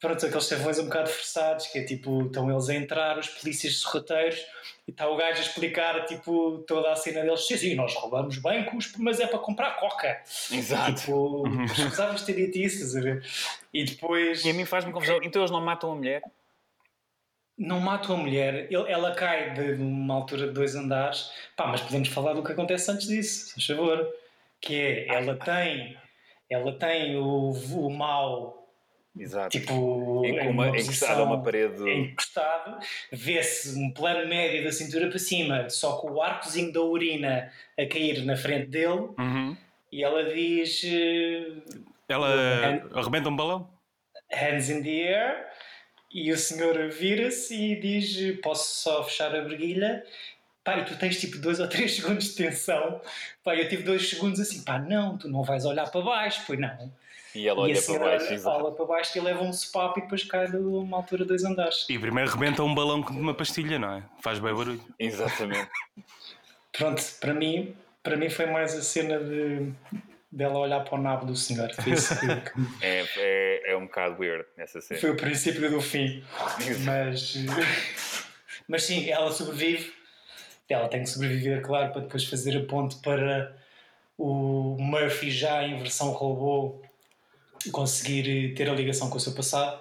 [0.00, 3.76] pronto, aqueles chavões um bocado forçados, que é tipo, estão eles a entrar, os polícias
[3.76, 4.38] sorrateiros,
[4.88, 8.38] e está o gajo a explicar tipo, toda a cena deles, sim, sim, nós roubamos
[8.38, 10.20] bancos, mas é para comprar coca.
[10.50, 10.94] Exato.
[10.94, 13.24] Tipo, precisávamos ter dito isso, estás a ver?
[13.72, 15.20] E depois E a mim faz-me confusão.
[15.22, 16.22] Então eles não matam a mulher?
[17.62, 21.82] não matam a mulher, ele- ela cai de uma altura de dois andares, pá, mas
[21.82, 24.08] podemos falar do que acontece antes disso, faz favor.
[24.62, 25.94] que é, ela tem,
[26.48, 28.59] ela tem o, o mal
[29.20, 29.50] Exato.
[29.50, 31.88] tipo Em- em uma- uma encostado a uma parede.
[31.90, 32.78] encostado,
[33.12, 37.86] vê-se um plano médio da cintura para cima, só com o arcozinho da urina a
[37.86, 39.56] cair na frente dele, Uhum.
[39.92, 41.46] e ela diz eh,
[42.08, 43.68] Ela arrebenta um balão?
[44.32, 45.46] hands in the air,
[46.12, 50.04] e o senhor vira-se e diz: Posso só fechar a briguilha?
[50.64, 53.00] Pá, e tu tens tipo dois ou três segundos de tensão.
[53.44, 56.58] Pá, eu tive dois segundos assim: pá, não, tu não vais olhar para baixo, pois
[56.58, 56.92] não.
[57.34, 58.32] E ela e a olha para senhora baixo.
[58.34, 58.64] Exato.
[58.64, 61.44] olha para baixo e leva um sopapo e depois cai de uma altura de dois
[61.44, 61.86] andares.
[61.88, 64.02] E primeiro arrebenta um balão com uma pastilha, não é?
[64.20, 64.80] Faz bem barulho.
[64.98, 65.68] Exatamente.
[66.72, 69.72] Pronto, para mim, para mim foi mais a cena de
[70.32, 71.72] dela olhar para o nabo do senhor.
[71.74, 75.00] Foi, isso que- que- É, é, é um bocado weird essa cena.
[75.00, 76.22] foi o princípio do fim.
[76.84, 77.34] Mas,
[78.68, 79.92] mas sim, ela sobrevive.
[80.68, 83.56] Ela tem que sobreviver, claro, para depois fazer a ponte para
[84.16, 86.80] o Murphy já em versão robô
[87.70, 89.80] conseguir ter a ligação com o seu passado.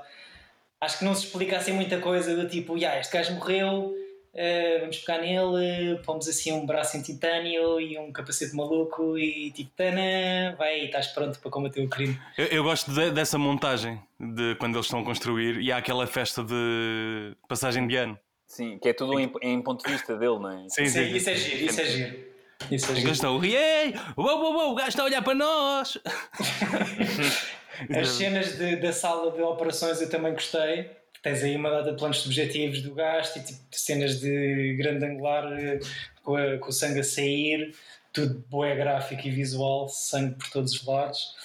[0.81, 3.93] Acho que não se explica assim muita coisa do tipo, "Ya, este gajo morreu,
[4.33, 9.51] eh, vamos pegar nele, pomos assim um braço em titânio e um capacete maluco e
[9.51, 12.17] tipo, tana, vai aí, estás pronto para combater o crime.
[12.37, 16.05] Eu, eu gosto de- dessa montagem de quando eles estão a construir e há aquela
[16.07, 18.17] festa de passagem de ano.
[18.47, 20.65] Sim, que é tudo em, em ponto de vista dele, não é?
[20.69, 21.15] Sim, Isso, é- sim.
[21.15, 22.29] isso é giro, isso é giro.
[22.71, 23.11] Isso é giro.
[23.11, 25.97] estão, ei, uou, uou, uou, o gajo está a olhar para nós.
[27.97, 30.89] As cenas de- da sala de operações eu também gostei.
[31.21, 35.51] Tens aí uma data de planos subjetivos do gasto e tipo, cenas de grande angular
[35.59, 35.79] eh,
[36.23, 37.75] com, a- com o sangue a sair,
[38.13, 41.35] tudo boé gráfico e visual, sangue por todos os lados.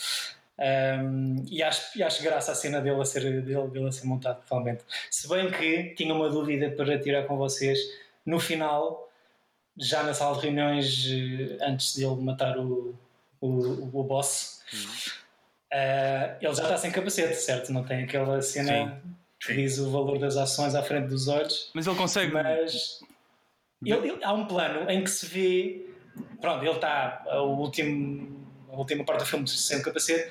[0.56, 4.06] Um, e, acho, e acho graça a cena dele a ser, dele, dele a ser
[4.06, 4.84] montado totalmente.
[5.10, 7.78] Se bem que tinha uma dúvida para tirar com vocês,
[8.24, 9.10] no final,
[9.76, 12.94] já na sala de reuniões, eh, antes de ele matar o,
[13.40, 13.48] o,
[13.98, 14.60] o boss,
[15.72, 17.72] Uh, ele já está sem capacete, certo?
[17.72, 19.02] Não tem aquela cena
[19.40, 22.32] que diz o valor das ações à frente dos olhos, Mas ele consegue.
[22.32, 23.00] mas
[23.84, 25.86] ele- ele- há um plano em que se vê.
[26.40, 30.30] Pronto, ele está a, último, a última parte do filme sem capacete,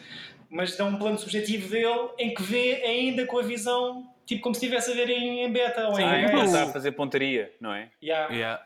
[0.50, 4.56] mas dá um plano subjetivo dele em que vê ainda com a visão, tipo como
[4.56, 7.52] se estivesse a ver em, em beta ou em Ah, ele está a fazer pontaria,
[7.60, 7.90] não é?
[8.02, 8.34] Yeah.
[8.34, 8.66] Yeah.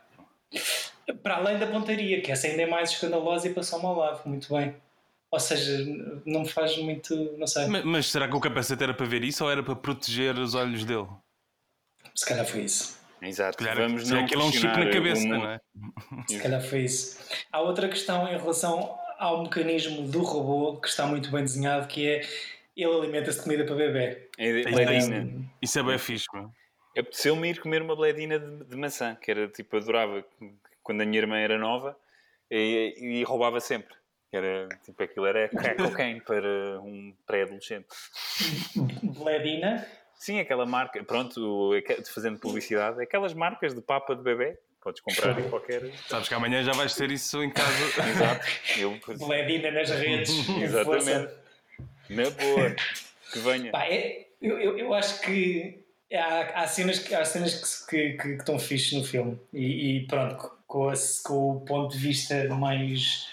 [1.22, 4.54] Para além da pontaria, que essa ainda é mais escandalosa e passou-me ao lado, muito
[4.54, 4.74] bem.
[5.30, 5.84] Ou seja,
[6.24, 7.14] não me faz muito.
[7.36, 7.66] Não sei.
[7.66, 10.54] Ma- Mas será que o capacete era para ver isso ou era para proteger os
[10.54, 11.06] olhos dele?
[12.14, 12.98] Se calhar foi isso.
[13.20, 13.60] Exato.
[13.62, 15.38] Se calhar, Vamos se não aquilo é um chip na cabeça, mundo.
[15.38, 15.60] não é?
[16.28, 17.18] Se calhar foi isso.
[17.52, 22.06] Há outra questão em relação ao mecanismo do robô que está muito bem desenhado, que
[22.08, 22.20] é
[22.76, 24.30] ele alimenta-se de comida para bebê.
[24.38, 25.50] É Tem Bledina.
[25.60, 26.50] Isso é bem fixe, meu.
[26.96, 30.24] Apeteceu-me ir comer uma bledina de, de maçã, que era tipo, adorava
[30.82, 31.96] quando a minha irmã era nova
[32.50, 33.94] e, e roubava sempre.
[34.30, 37.86] Era, tipo, aquilo era crack cocaine para um pré-adolescente.
[39.02, 39.86] Bledina,
[40.18, 41.70] Sim, aquela marca, pronto,
[42.12, 45.80] fazendo publicidade, aquelas marcas de papa de bebê, podes comprar em qualquer.
[46.08, 47.70] Sabes que amanhã já vais ter isso em casa.
[48.10, 48.46] Exato.
[48.76, 50.30] Eu, Bledina nas redes.
[50.60, 51.32] Exatamente.
[52.10, 52.74] na boa,
[53.32, 53.70] que venha.
[53.70, 58.16] Pá, é- eu, eu, eu acho que há, há cenas, que- há cenas que, que,
[58.16, 59.38] que, que estão fixes no filme.
[59.52, 60.92] E, e pronto, com,
[61.24, 63.28] com o ponto de vista mais.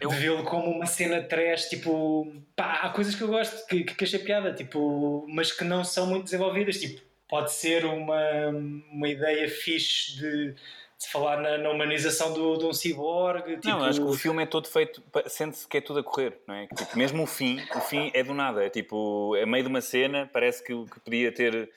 [0.00, 3.84] Eu- de vê-lo como uma cena trash, tipo, pá, há coisas que eu gosto, que,
[3.84, 8.48] que achei piada, tipo, mas que não são muito desenvolvidas, tipo, pode ser uma,
[8.90, 13.84] uma ideia fixe de, de falar na, na humanização do, de um ciborgue, tipo, Não,
[13.84, 16.66] acho que o filme é todo feito, sente-se que é tudo a correr, não é?
[16.68, 19.80] Tipo, mesmo o fim, o fim é do nada, é tipo, a meio de uma
[19.80, 21.70] cena, parece que, que podia ter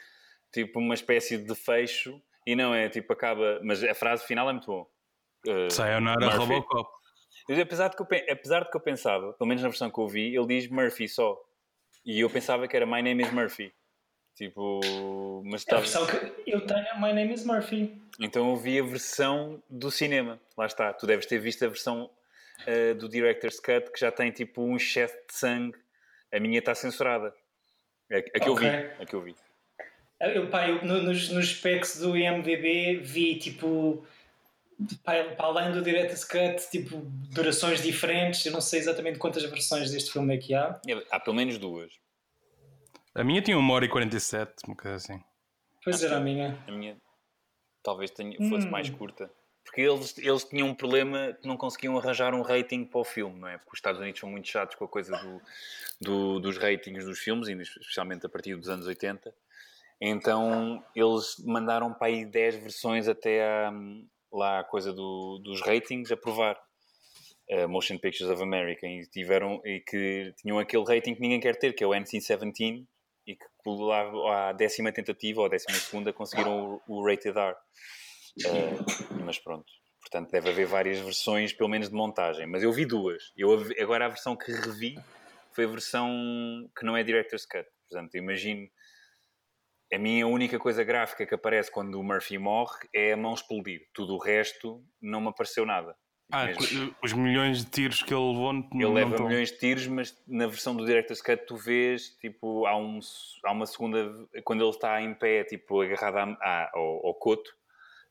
[0.51, 4.53] tipo uma espécie de fecho e não é, tipo, acaba, mas a frase final é
[4.53, 4.87] muito boa.
[5.47, 6.37] Uh, Sayonara Murphy.
[6.37, 6.89] Robocop.
[7.47, 9.89] Mas apesar de, que eu, pe- apesar de que eu pensava, pelo menos na versão
[9.91, 11.39] que eu vi, ele diz Murphy só.
[12.05, 13.73] E eu pensava que era My Name is Murphy.
[14.35, 14.81] Tipo,
[15.45, 15.81] mas a estava...
[15.81, 18.01] versão que eu tenho é My Name is Murphy.
[18.19, 20.39] Então eu vi a versão do cinema.
[20.57, 20.91] Lá está.
[20.93, 22.09] Tu deves ter visto a versão
[22.67, 25.77] uh, do Director's Cut que já tem tipo um excesso de sangue.
[26.33, 27.33] A minha está censurada.
[28.11, 28.67] A, a que eu vi.
[28.67, 29.35] A que eu vi.
[30.19, 34.05] Eu, pá, eu, no- nos, nos specs do IMDB vi tipo
[35.03, 36.97] para além do Director's Cut, tipo
[37.33, 38.45] durações diferentes.
[38.45, 40.79] Eu não sei exatamente quantas versões deste filme é que há.
[41.11, 41.91] Há pelo menos duas.
[43.13, 45.23] A minha tinha 1 hora e 47, uma coisa assim.
[45.83, 46.57] Pois era a minha.
[46.67, 46.97] A minha
[47.81, 48.71] talvez tenha, fosse Hum.
[48.71, 49.29] mais curta.
[49.63, 53.39] Porque eles, eles tinham um problema que não conseguiam arranjar um rating para o filme,
[53.39, 53.57] não é?
[53.57, 55.41] Porque os Estados Unidos são muito chatos com a coisa do,
[55.99, 59.33] do- dos ratings dos filmes, e especialmente a partir dos anos 80.
[59.99, 63.71] Então eles mandaram para aí 10 versões até à,
[64.31, 66.17] lá a coisa do- dos ratings a
[67.51, 71.55] uh, Motion Pictures of America e, tiveram, e que tinham aquele rating que ninguém quer
[71.57, 72.85] ter, que é o NC-17
[73.27, 73.45] e que
[73.81, 77.55] lá à décima tentativa ou à décima segunda conseguiram o, o Rated R.
[78.45, 79.65] Uh, mas pronto,
[80.01, 82.45] portanto deve haver várias versões, pelo menos de montagem.
[82.45, 83.31] Mas eu vi duas.
[83.35, 84.95] Eu, agora a versão que revi
[85.53, 87.65] foi a versão que não é Director's Cut.
[87.89, 88.67] Portanto, imagino.
[89.93, 93.81] A minha única coisa gráfica que aparece quando o Murphy morre é a mão explodir.
[93.93, 95.95] Tudo o resto não me apareceu nada.
[96.31, 96.95] Ah, Mesmo.
[97.03, 99.27] os milhões de tiros que ele levou não Ele leva tão...
[99.27, 102.99] milhões de tiros, mas na versão do Director's Cut tu vês, tipo, há, um,
[103.43, 104.11] há uma segunda,
[104.43, 107.51] quando ele está em pé, tipo, agarrado a, a, ao, ao coto,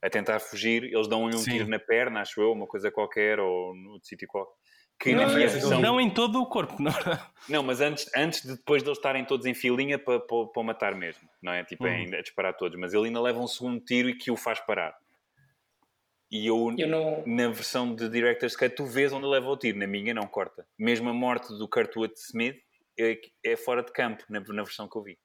[0.01, 1.51] a tentar fugir, eles dão-lhe um Sim.
[1.51, 4.53] tiro na perna, acho eu, uma coisa qualquer, ou no sítio qualquer.
[4.99, 5.81] Que não, na versão...
[5.81, 6.91] não em todo o corpo, não.
[7.49, 10.63] Não, mas antes, antes de depois de eles estarem todos em filinha para, para, para
[10.63, 11.63] matar mesmo, não é?
[11.63, 12.15] Tipo, uhum.
[12.17, 14.95] a disparar todos, mas ele ainda leva um segundo tiro e que o faz parar.
[16.31, 17.23] E eu, eu não...
[17.25, 20.65] na versão de Director's Cut, tu vês onde leva o tiro, na minha não corta.
[20.77, 22.57] Mesmo a morte do Kurtwood Smith
[22.97, 25.17] é, é fora de campo, na, na versão que eu vi.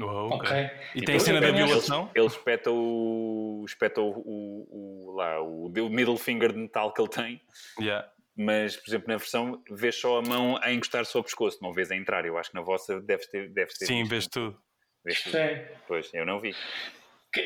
[0.00, 0.36] Oh, okay.
[0.36, 0.70] okay.
[0.94, 2.10] E tem a cena da violação?
[2.14, 3.62] Ele, ele espeta o.
[3.66, 7.40] espeta o, o, o, lá, o, o middle finger de metal que ele tem.
[7.78, 8.08] Yeah.
[8.36, 11.90] Mas, por exemplo, na versão vês só a mão a encostar-se ao pescoço, não vês
[11.90, 12.24] a entrar.
[12.24, 13.50] Eu acho que na vossa deve ter.
[13.50, 14.58] Deve ter Sim, vês tudo.
[15.04, 15.36] Vês tudo.
[15.86, 16.54] Pois, eu não vi.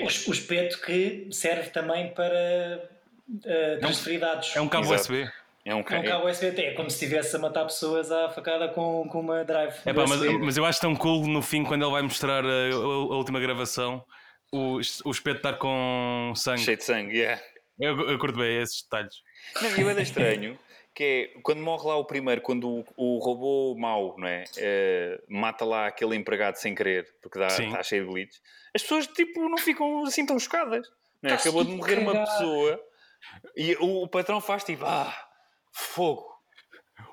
[0.01, 2.89] O, o espeto que serve também para
[3.29, 4.55] uh, transferir dados.
[4.55, 5.13] É um cabo Exato.
[5.13, 5.31] USB.
[5.65, 5.97] É um, ca...
[5.97, 9.19] é um cabo USB, é como se estivesse a matar pessoas à facada com, com
[9.19, 9.75] uma drive.
[9.85, 12.49] É pá, mas, mas, eu acho tão cool no fim, quando ele vai mostrar a,
[12.49, 14.05] a, a última gravação,
[14.53, 16.61] o, o espeto estar com sangue.
[16.61, 17.43] Cheio de sangue, yeah.
[17.79, 19.15] Eu, eu curto bem esses detalhes.
[19.61, 20.59] Não, e é estranho
[20.95, 24.45] que é quando morre lá o primeiro, quando o, o robô mau, não é?
[24.57, 28.37] Uh, mata lá aquele empregado sem querer, porque está cheio de glitch,
[28.75, 30.89] as pessoas tipo não ficam assim tão chocadas.
[31.23, 31.35] Não é?
[31.35, 32.81] Acabou de morrer uma pessoa
[33.55, 35.15] e o, o patrão faz tipo, ah
[35.77, 36.25] fogo.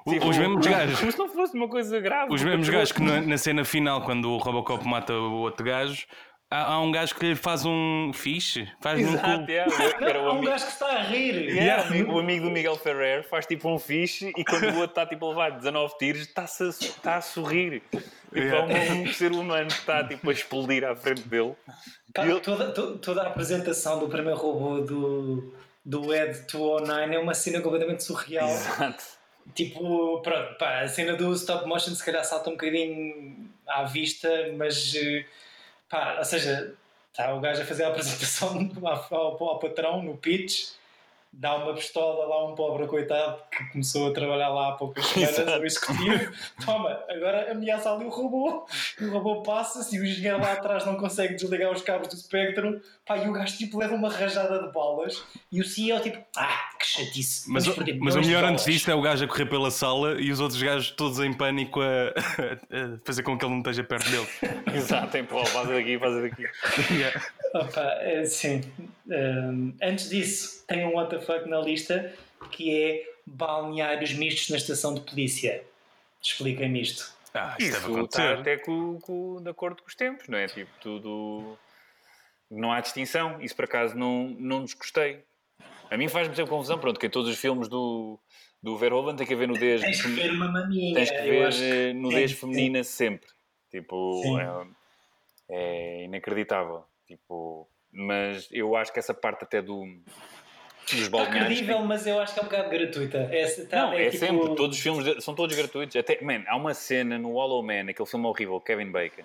[0.08, 1.00] Tipo, os mesmos gajos.
[1.00, 2.34] Como se não fosse uma coisa grave.
[2.34, 6.06] Os mesmos gajos que na, na, cena final, quando o Robocop mata o outro gajo,
[6.54, 8.68] há, há um gajo que lhe faz um fixe.
[8.80, 11.50] Faz Exato, um yeah, há um gajo que está a rir.
[11.50, 15.06] Yeah, o amigo do Miguel Ferrer faz tipo um fixe e quando o outro está
[15.06, 17.82] tipo a levar 19 tiros, está-se a, está a sorrir.
[17.92, 18.04] Tipo,
[18.36, 18.74] yeah.
[18.74, 21.56] é um, um, ser humano que está tipo a explodir à frente dele.
[22.14, 22.40] Pá, ele...
[22.40, 25.54] toda, toda a apresentação do primeiro robô do
[25.86, 28.48] do Ed 209 é uma cena completamente surreal.
[28.48, 29.04] Exato.
[29.54, 34.30] Tipo, pronto, pá, a cena do stop motion se calhar salta um bocadinho à vista,
[34.58, 35.26] mas eh,
[35.94, 36.74] pá, ou seja,
[37.12, 40.72] está o gajo a fazer a apresentação ao, ao, ao patrão no pitch
[41.34, 45.06] dá uma pistola lá a um pobre coitado que começou a trabalhar lá há poucas
[45.08, 46.32] semanas, o executivo,
[46.64, 48.66] toma, agora ameaça ali o robô,
[49.02, 52.16] e o robô passa-se e o engenheiro lá atrás não consegue desligar os cabos do
[52.16, 56.20] Spectrum, pá, e o gajo tipo leva uma rajada de balas e o CEO tipo,
[56.38, 57.50] ah, que chatice.
[57.50, 60.32] Mas, o, mas o melhor antes disto é o gajo a correr pela sala e
[60.32, 64.10] os outros gajos todos em pânico a, a fazer com que ele não esteja perto
[64.10, 64.28] dele.
[64.78, 66.46] Exato, tem pô, faz daqui, faz daqui.
[66.94, 67.22] yeah.
[67.56, 68.62] Opa, é, sim.
[69.06, 72.14] Um, antes disso, tem um WTF na lista
[72.52, 75.64] que é balneários mistos na estação de polícia.
[76.22, 77.14] Expliquem-me isto.
[77.34, 80.48] Ah, isto Isso está até com, com, de acordo com os tempos, não é?
[80.48, 81.58] Tipo, tudo.
[82.50, 83.42] Não há distinção.
[83.42, 85.24] Isso por acaso não, não desgostei.
[85.90, 88.20] A mim faz-me sempre confusão, pronto, que em todos os filmes do,
[88.62, 89.82] do Verhoeven tem que haver nudez.
[89.82, 90.94] Tens que ver uma maminha.
[90.96, 93.28] Tens que ver eh, nudez feminina sempre.
[93.70, 94.68] Tipo, é,
[95.50, 96.86] é inacreditável.
[97.08, 99.86] Tipo, mas eu acho que essa parte até do
[100.92, 103.18] dos Está credível, mas eu acho que é um bocado gratuita.
[103.32, 104.26] É, tá, não, é, é tipo...
[104.26, 104.56] sempre.
[104.56, 105.96] Todos os filmes são todos gratuitos.
[105.96, 109.24] Até, man, há uma cena no Hollow Man, aquele filme horrível, Kevin Bacon,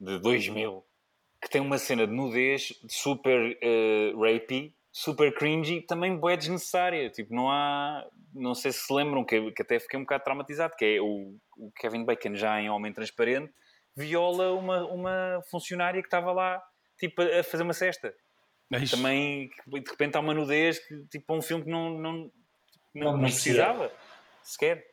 [0.00, 0.84] de 2000,
[1.42, 7.10] que tem uma cena de nudez super uh, rapey, super cringy, também boé desnecessária.
[7.10, 8.06] Tipo, não há.
[8.32, 11.36] Não sei se se lembram, que, que até fiquei um bocado traumatizado, que é o,
[11.56, 13.52] o Kevin Bacon, já em Homem Transparente,
[13.94, 16.62] viola uma, uma funcionária que estava lá
[16.98, 18.14] tipo, a fazer uma cesta.
[18.72, 22.30] É Também, de repente, há uma nudez que, tipo, um filme que não, não, não,
[22.94, 23.92] não, não precisava
[24.42, 24.90] sequer.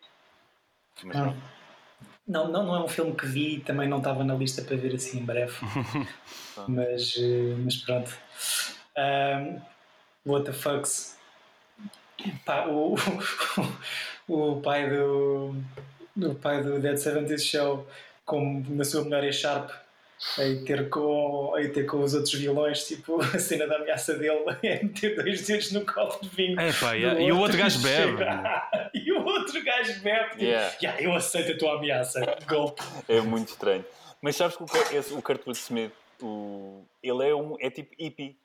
[1.04, 1.38] Mas, não.
[2.26, 4.96] Não, não, não é um filme que vi também não estava na lista para ver
[4.96, 5.54] assim em breve.
[6.68, 8.18] mas, eh, mas pronto.
[8.98, 9.62] Um,
[10.26, 11.18] what the fucks?
[12.46, 12.96] Pá, o,
[14.28, 15.56] o, o pai do,
[16.16, 17.88] o pai do Dead 70 Show,
[18.24, 19.70] como na sua memória Sharp,
[20.38, 24.44] aí ter com, aí ter com os outros vilões, tipo a cena da ameaça dele
[24.64, 26.60] é meter dois dedos no copo de vinho.
[26.60, 27.20] É, pá, yeah.
[27.22, 28.24] E o outro gajo bebe.
[28.94, 30.30] e o outro gajo bebe.
[30.32, 30.76] Tipo, yeah.
[30.82, 32.22] Yeah, eu aceito a tua ameaça.
[32.48, 32.82] Golpe.
[33.08, 33.86] É muito estranho.
[34.22, 34.68] Mas sabes que o,
[34.98, 38.38] esse, o Kurtwood Smith, o, ele é, um, é tipo hippie.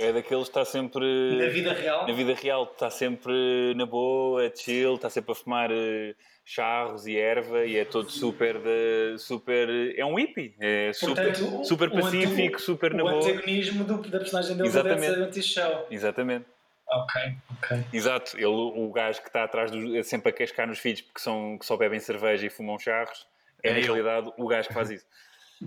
[0.00, 1.04] É daqueles que está sempre.
[1.36, 2.06] Na vida real.
[2.06, 7.18] Na vida real, está sempre na boa, chill, está sempre a fumar uh, charros e
[7.18, 8.58] erva e é todo super.
[8.58, 10.54] De, super é um hippie.
[10.58, 13.22] É super, Portanto, super o pacífico, antago- super na O boa.
[13.30, 15.16] antagonismo do, da personagem dele Exatamente.
[15.18, 16.46] deve ser show Exatamente.
[16.88, 17.22] Ok,
[17.62, 17.84] ok.
[17.92, 21.20] Exato, ele, o gajo que está atrás dos, é sempre a cascar nos filhos porque
[21.20, 23.28] são, que só bebem cerveja e fumam charros,
[23.62, 23.86] é, É na ele.
[23.86, 25.04] realidade o gajo que faz isso.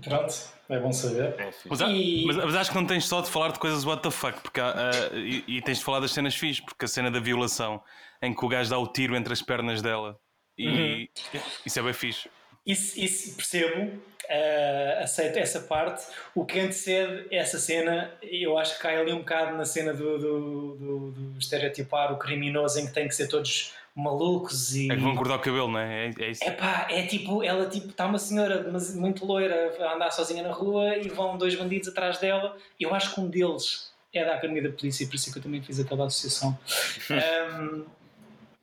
[0.02, 0.34] Pronto,
[0.68, 1.34] é bom saber.
[1.38, 1.50] É.
[1.66, 4.02] Mas, há- E- mas- mas acho que não tens só de falar de coisas what
[4.02, 6.88] the fuck, porque há, ah, e, e tens de falar das cenas fixe, porque a
[6.88, 7.80] cena da violação
[8.20, 10.18] em que o gajo dá o tiro entre as pernas dela
[10.58, 11.08] e
[11.64, 12.28] isso é bem fixe.
[12.66, 16.06] Isso, isso percebo, eh, aceito essa parte.
[16.34, 20.18] O que antecede essa cena, eu acho que cai ali um bocado na cena do,
[20.18, 24.90] do, do- do estereotipar o criminoso em que tem que ser todos malucos e.
[24.90, 26.06] É que vão cortar o cabelo, não é?
[26.06, 26.44] É, é isso.
[26.44, 30.52] É pá, é tipo, ela tipo, está uma senhora muito loira a andar sozinha na
[30.52, 32.56] rua e vão dois bandidos atrás dela.
[32.78, 35.42] Eu acho que um deles é da Academia da Polícia, por isso é que eu
[35.42, 36.58] também fiz aquela associação.
[37.60, 37.84] Um,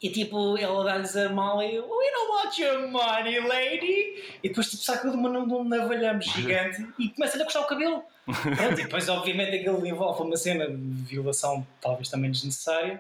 [0.02, 4.38] e tipo, ela dá-lhes a mala e We don't want your money, lady.
[4.42, 7.68] E depois tipo, saca de uma, de um navalhame gigante e começa-lhe a cortar o
[7.68, 8.04] cabelo.
[8.26, 13.00] Pronto, e depois, obviamente, aquilo envolve uma cena de violação, talvez também desnecessária.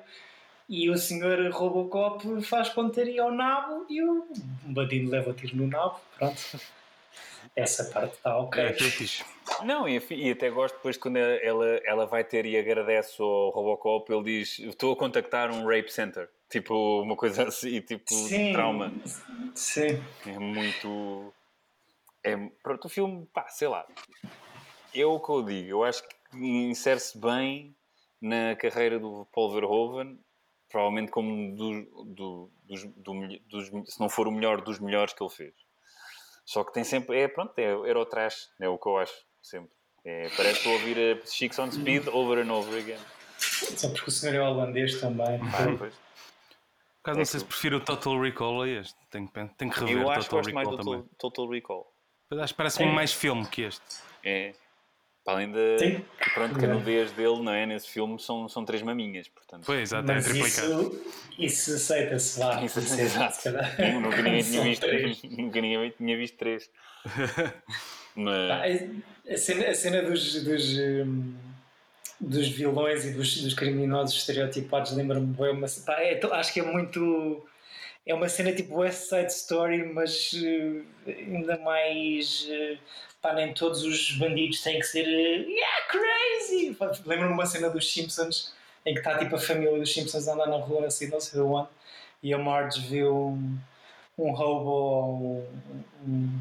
[0.71, 4.25] E o senhor Robocop faz pontaria ao nabo e o
[4.63, 5.99] bandido leva tiro no nabo.
[6.17, 6.61] Pronto.
[7.53, 8.63] Essa parte está ok.
[8.63, 9.65] É.
[9.65, 14.09] Não, e, e até gosto depois quando ela, ela vai ter e agradece ao Robocop,
[14.13, 16.29] ele diz: Estou a contactar um rape center.
[16.49, 18.53] Tipo, uma coisa assim, tipo, Sim.
[18.53, 18.93] trauma.
[19.53, 20.01] Sim.
[20.25, 21.33] É muito.
[22.23, 23.85] É, pronto, o filme, pá, sei lá.
[24.95, 25.67] É o que eu digo.
[25.67, 27.75] Eu acho que insere-se bem
[28.21, 30.17] na carreira do Paul Verhoeven,
[30.71, 33.13] provavelmente como um do, do, dos, do
[33.47, 35.53] dos- se não for o melhor dos melhores que ele fez.
[36.45, 37.17] Só que tem sempre.
[37.19, 39.71] É, pronto, é Eurotrash, é o que eu acho, sempre.
[40.03, 42.99] É, parece que estou a ouvir a Chicks on Speed over and over again.
[43.37, 45.39] Só porque o senhor é holandês também.
[45.39, 45.93] Pá, pois.
[45.93, 48.95] Por acaso não sei se prefiro o Total Recall a este.
[49.09, 51.01] Tenho, que tenho que rever Eu o acho que Total gosto mais Recall do também.
[51.17, 51.93] Total, Total Recall.
[52.29, 52.93] Mas acho que parece-me É.
[52.93, 53.81] mais filme que este.
[54.23, 54.53] É.
[55.23, 55.77] Para além da.
[55.77, 56.03] Sim.
[56.19, 57.65] que Pronto, que a nudez dele, não é?
[57.65, 59.65] Nesse filme são, são três maminhas, portanto.
[59.65, 61.01] Foi, exato, é Mas triplicado.
[61.37, 62.63] isso, isso aceita-se lá.
[62.63, 63.35] Isso, Isso é- exato.
[63.35, 63.75] se calhar.
[64.01, 65.21] Nunca ninguém tinha visto três.
[65.37, 66.69] Nunca ninguém tinha visto três.
[68.15, 68.47] Mas.
[68.49, 68.63] Pá,
[69.31, 71.33] a, cena, a cena dos, dos, hum,
[72.19, 76.63] dos vilões e dos, dos criminosos estereotipados lembra-me bem uma pá, é, acho que é
[76.63, 77.45] muito
[78.05, 82.77] é uma cena tipo West Side Story mas eh, ainda mais eh,
[83.21, 87.69] pá, nem todos os bandidos têm que ser eh, yeah crazy Pá, lembra-me uma cena
[87.69, 88.53] dos Simpsons
[88.85, 91.41] em que está tipo a família dos Simpsons a andar na rua assim não sei
[91.41, 91.69] onde
[92.23, 93.57] e a Marge vê um,
[94.17, 95.45] um ou
[96.05, 96.39] um, um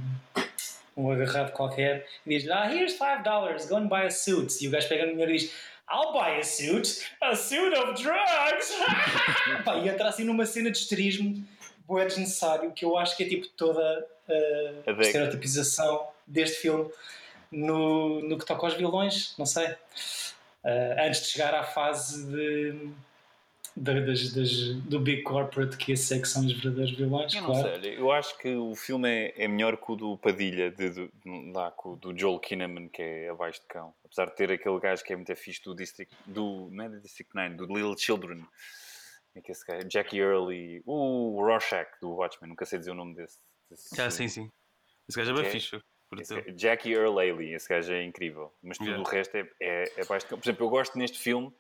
[0.96, 4.62] um agarrado qualquer e diz ah, here's five dollars, go and buy a suit.
[4.62, 5.52] E o gajo pega no dinheiro e diz
[5.92, 8.70] I'll buy a suit, a suit of drugs.
[9.64, 11.44] Pá, e entra assim numa cena de esterismo
[11.86, 13.82] bué desnecessário que eu acho que é tipo toda
[14.28, 15.02] A a década.
[15.02, 16.88] estereotipização deste filme
[17.50, 19.74] no, no que toca aos vilões, não sei.
[20.62, 22.90] Ah, antes de chegar à fase de-
[23.80, 27.50] das- das- do Big Corporate, que esses é que são os verdadeiros vilões, Eu não
[27.50, 27.80] claro.
[27.82, 31.10] sei, eu acho que o filme é, é melhor que o do Padilha, de, do,
[31.52, 33.94] lá, com o do Joel Kinnaman, que é Abaixo de Cão.
[34.04, 37.00] Apesar de ter aquele gajo que é muito fixe do District, do, não é do
[37.00, 38.44] District 9, do Little Children.
[39.34, 42.94] É que esse gajo, Jackie Earl e o Rorschach do Watchmen, nunca sei dizer o
[42.94, 43.38] nome desse.
[43.70, 44.50] desse Ah, sim, sim.
[45.08, 45.52] Esse gajo é bem Ok.
[45.52, 45.80] fixe.
[46.18, 48.52] Esse gajo- Jackie Earl Haley, esse gajo é incrível.
[48.60, 49.08] Mas tudo Yeah.
[49.08, 50.38] o resto é, é, é baixo de cão.
[50.38, 51.52] Por exemplo, eu gosto neste filme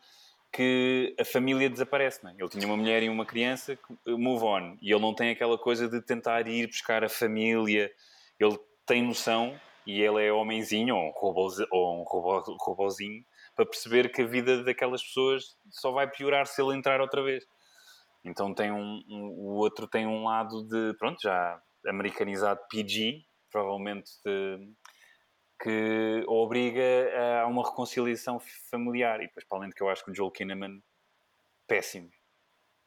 [0.52, 2.34] que a família desaparece, não é?
[2.38, 4.76] Ele tinha uma mulher e uma criança, que- move on.
[4.82, 7.90] E ele não tem aquela coisa de tentar ir buscar a família.
[8.38, 13.24] Ele tem noção, e ele é homenzinho, ou um, roboze- ou um robô, robozinho,
[13.54, 17.44] para perceber que a vida daquelas pessoas só vai piorar se ele entrar outra vez.
[18.24, 24.10] Então tem um, um- o outro tem um lado de, pronto, já americanizado PG, provavelmente
[24.24, 24.68] de-
[25.62, 26.82] que obriga
[27.42, 28.40] a uma reconciliação
[28.70, 29.20] familiar.
[29.20, 30.82] E depois, para além de que eu acho que o Joel Kinnaman,
[31.66, 32.10] péssimo.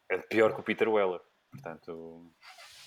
[0.10, 1.22] É pior que o Peter Weller.
[1.52, 2.26] Portanto,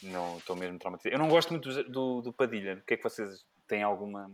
[0.02, 1.14] não estou mesmo traumatizado.
[1.14, 2.74] Eu não gosto muito do, do, do Padilha.
[2.74, 4.30] O que é que vocês têm alguma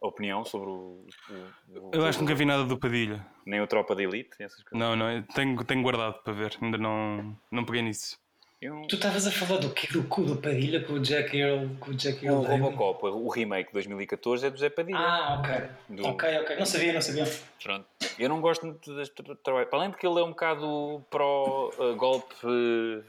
[0.00, 1.06] opinião sobre o.
[1.30, 3.24] o- o- Eu acho que nunca vi nada do Padilha.
[3.46, 4.78] Nem o Tropa de Elite, essas coisas.
[4.78, 6.56] Não, não, tenho, tenho guardado para ver.
[6.60, 8.18] Ainda não, não peguei nisso.
[8.60, 9.86] Eu- Tu estavas a falar do quê?
[9.92, 11.68] Do cu do Padilha com o Jack Earl?
[11.78, 12.60] Com o Jack O Earl Haley?
[12.60, 14.98] Robocop, o remake de 2014 é do Zé Padilha.
[14.98, 15.96] Ah, ok.
[15.96, 16.56] Do- Ok, ok.
[16.56, 17.24] Não sabia, não sabia.
[17.62, 17.86] Pronto.
[18.18, 19.68] Eu não gosto muito deste tra- trabalho.
[19.68, 22.34] Para além de que ele é um bocado pró-golpe,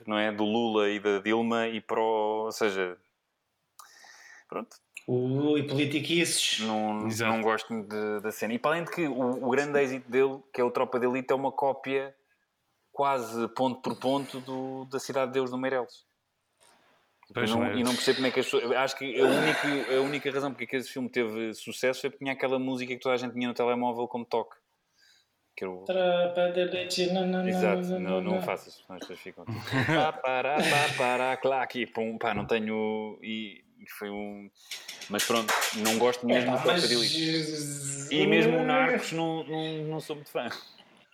[0.06, 0.32] não é?
[0.32, 2.46] Do Lula e da Dilma e pró.
[2.46, 2.96] Ou seja.
[4.48, 4.78] Pronto.
[5.08, 6.60] Ui, politiquices.
[6.60, 7.32] Não, Exato.
[7.34, 8.54] não gosto muito de- da cena.
[8.54, 11.08] E para além de que o, o grande êxito dele, que é o Tropa de
[11.08, 12.14] Elite, é uma cópia
[12.92, 16.08] quase ponto por ponto do, da Cidade de Deus do Meireles.
[17.34, 17.76] Pois e, não, é.
[17.76, 18.72] e não percebo como é que as pessoas.
[18.72, 22.10] Acho que a única, a única razão porque é que esse filme teve sucesso foi
[22.10, 24.56] porque tinha aquela música que toda a gente tinha no telemóvel como toque.
[25.56, 25.66] Que
[27.14, 28.42] não, Exato, não, não, não.
[28.42, 29.60] faças, senão as pessoas ficam tipo,
[29.94, 30.14] pá,
[30.98, 33.20] pá, claque, pum, pá, não tenho.
[33.22, 33.62] E,
[33.98, 34.50] foi um.
[35.10, 38.12] Mas pronto, não gosto mesmo do mas...
[38.12, 40.50] E mesmo o Narcos não, não, não sou muito fã.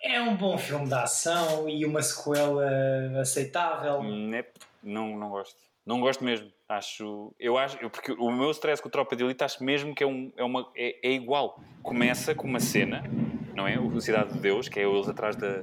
[0.02, 4.02] É um bom filme de ação e uma sequela aceitável.
[4.02, 4.48] Nep,
[4.82, 5.56] Não, não gosto.
[5.84, 6.50] Não gosto mesmo.
[6.68, 7.32] Acho.
[7.38, 7.76] Eu acho.
[7.80, 10.32] eu- porque o meu stress com o Tropa de Elite acho mesmo que é, um,
[10.36, 11.60] é, uma, é, é igual.
[11.82, 13.04] Começa com uma cena,
[13.54, 13.78] não é?
[13.78, 15.62] O Cidade de Deus, que é eles atrás da,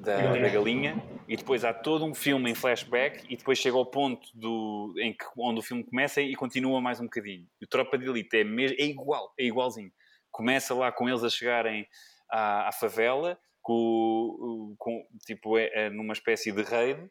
[0.00, 0.42] da, Galinha.
[0.42, 4.28] da galinha, e depois há todo um filme em flashback, e depois chega ao ponto
[4.34, 7.46] do, em que, onde o filme começa e continua mais um bocadinho.
[7.60, 9.92] E o Tropa de Elite é, mesmo, é igual, é igualzinho.
[10.32, 11.86] Começa lá com eles a chegarem
[12.30, 17.08] à, à favela, com, com, tipo, é, é numa espécie de raid,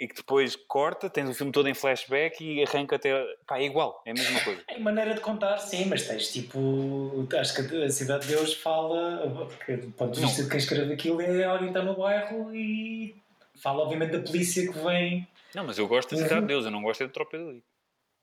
[0.00, 3.22] e que depois corta, tens o filme todo em flashback e arranca até.
[3.46, 4.62] Pá, é igual, é a mesma coisa.
[4.66, 7.28] É maneira de contar, sim, mas tens tipo.
[7.38, 9.46] Acho que a Cidade de Deus fala.
[9.46, 13.14] Porque, do ponto de vista de quem escreve aquilo, é alguém está no bairro e
[13.62, 15.28] fala, obviamente, da polícia que vem.
[15.54, 17.44] Não, mas eu gosto da Cidade de Deus, eu não gosto é de Tropa de
[17.44, 17.66] Elite.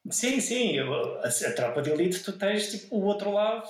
[0.10, 3.68] Sim, sim, eu- a, a tropa de elite, tu tens tipo, o outro lado,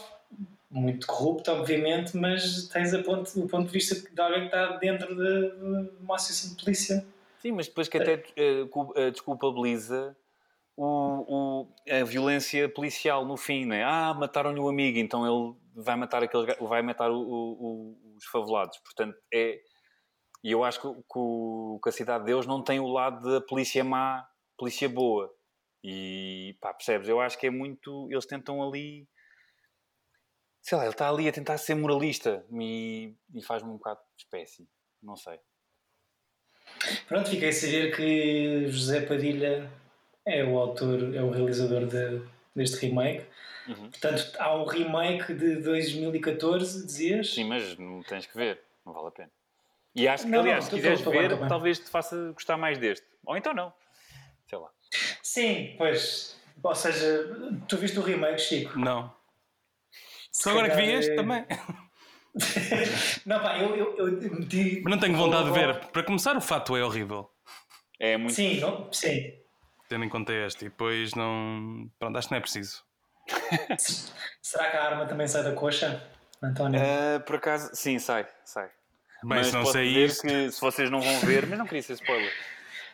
[0.70, 4.78] muito corrupto, obviamente, mas tens a ponto, o ponto de vista de alguém que está
[4.78, 7.06] dentro de, de uma associação de polícia.
[7.42, 10.16] Sim, mas depois que até eh, desculpabiliza
[10.76, 10.86] o,
[11.66, 13.84] o- a violência policial no fim, né?
[13.84, 18.26] Ah, mataram-lhe o amigo, então ele vai matar aqueles ga- vai matar o- o- os
[18.26, 18.78] favelados.
[18.80, 19.60] Portanto, é.
[20.44, 23.42] E eu acho que, que que a Cidade de Deus não tem o lado da
[23.42, 25.32] polícia má, polícia boa.
[25.84, 27.08] E pá, percebes?
[27.08, 28.08] Eu acho que é muito.
[28.12, 29.08] Eles tentam ali.
[30.68, 34.24] Sei lá, ele está ali a tentar ser moralista e, e faz-me um bocado de
[34.26, 34.68] espécie.
[35.02, 35.40] Não sei.
[37.08, 39.72] Pronto, fiquei a saber que José Padilha
[40.26, 42.22] é o autor, é o realizador de-
[42.54, 43.26] deste remake.
[43.66, 43.90] Uhum.
[43.92, 47.34] Portanto, há um remake de 2014, dizias?
[47.34, 49.32] Sim, mas não tens que ver, não vale a pena.
[49.96, 51.48] E acho que, Não, aliás, não, se tô- quiseres tô bem, ver, tô bem.
[51.48, 53.08] talvez te faça gostar mais deste.
[53.26, 53.72] Ou então não.
[54.50, 54.70] Sei lá.
[55.24, 56.38] Sim, pois.
[56.62, 57.24] Ou seja,
[57.70, 58.78] tu viste o remake, Chico?
[58.78, 59.16] Não.
[60.42, 61.46] Só agora que vi calhar este é- também.
[63.26, 64.82] não, pá, eu, eu, eu meti.
[64.84, 65.88] Mas não tenho vontade de ver.
[65.88, 67.30] Para começar, o fato é horrível.
[68.00, 68.34] É muito.
[68.34, 69.34] Sim, não, sim.
[69.90, 70.66] Tendo em conta este.
[70.66, 71.90] E depois não.
[71.98, 72.84] Pronto, acho que não é preciso.
[74.42, 76.08] Será que a arma também sai da coxa,
[76.42, 76.80] António?
[76.80, 78.68] Ah, por acaso, sim, sai, sai.
[79.24, 80.22] Bem, mas se não sei isto.
[80.22, 82.32] que se vocês não vão ver, mas não queria ser spoiler.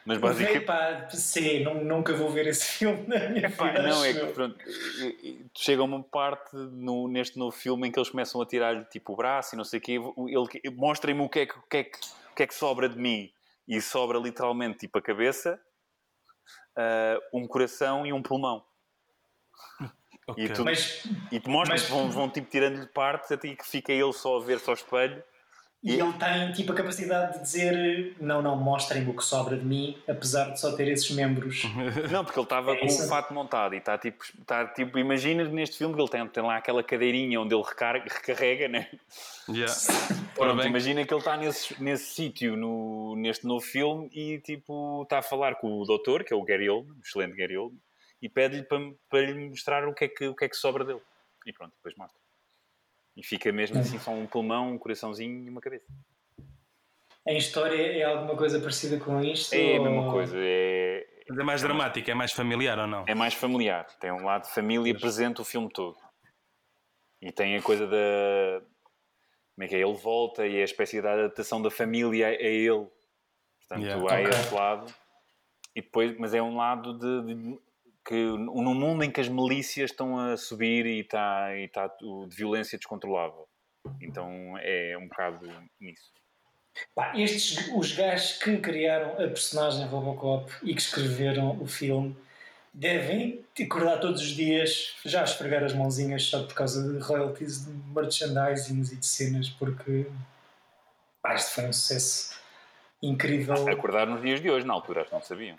[0.06, 0.66] Mas Vê, basicamente.
[0.66, 3.84] pá, sim, não, nunca vou ver esse filme na minha Pá, vida.
[3.88, 7.97] não, é que pronto, e- e chega uma parte no, neste novo filme em que
[7.97, 9.93] eles começam a tirar-lhe tipo o braço e não sei o quê.
[9.93, 11.97] Ele, mostrem-me o que, é que, o, que é que,
[12.32, 13.32] o que é que sobra de mim.
[13.66, 15.58] E sobra literalmente tipo a cabeça,
[16.76, 18.62] ah, um coração e um pulmão.
[20.28, 20.49] Ok.
[20.49, 23.91] tu- Mas, E te mostram Mas- que vão, vão tipo tirando-lhe partes até que fica
[23.93, 25.24] ele só a ver-se ao espelho.
[25.84, 29.65] E ele tem tipo a capacidade de dizer: não, não, mostrem-me o que sobra de
[29.65, 31.63] mim, apesar de só ter esses membros.
[32.09, 35.43] Não, porque ele estava É com o fato montado e está tipo, está, tipo imagina
[35.43, 38.89] neste filme que ele tem, tem lá aquela cadeirinha onde ele recarga, recarrega, né?
[39.49, 39.73] Yeah.
[40.36, 45.03] Pronto, bem, imagina que ele está nesse, nesse sítio no, neste novo filme e tipo
[45.03, 47.81] está a falar com o doutor, que é o Gary Oldman, o excelente Gary Oldman,
[48.21, 48.79] e pede-lhe para,
[49.09, 51.01] para lhe mostrar o que, é que, o que é que sobra dele.
[51.45, 52.22] E pronto, depois mostra.
[53.16, 55.86] E fica mesmo assim só um pulmão, um coraçãozinho e uma cabeça.
[57.28, 59.53] Em história é alguma coisa parecida com isto?
[59.53, 63.05] É a ou- mesma coisa, é, mas é mais dramático, é mais familiar ou não?
[63.07, 63.86] é mais familiar.
[63.99, 65.97] Tem um lado de família presente o filme todo.
[67.22, 68.61] E tem a coisa da.
[69.55, 69.80] Como é que é?
[69.80, 72.88] Ele volta e é a espécie da adaptação da família a a ele.
[73.59, 74.01] Portanto, Yeah.
[74.01, 74.30] há Ok.
[74.30, 74.93] esse lado.
[75.76, 77.59] E depois, mas é um lado de, de-
[78.06, 82.36] que num mundo em que as milícias estão a subir e está e tá de
[82.36, 83.47] violência descontrolável.
[84.01, 85.47] Então é um bocado
[85.80, 86.12] nisso.
[86.95, 92.16] Pá, estes, os gajos que criaram a personagem Robocop e que escreveram o filme
[92.74, 97.66] devem acordar todos os dias já a esfregar as mãozinhas só por causa de royalties
[97.66, 100.08] de merchandising e de cenas, porque
[101.22, 102.36] pá, isto foi um sucesso
[103.01, 103.70] incrível.
[103.70, 105.58] Acordar nos dias de hoje, na altura, não sabiam.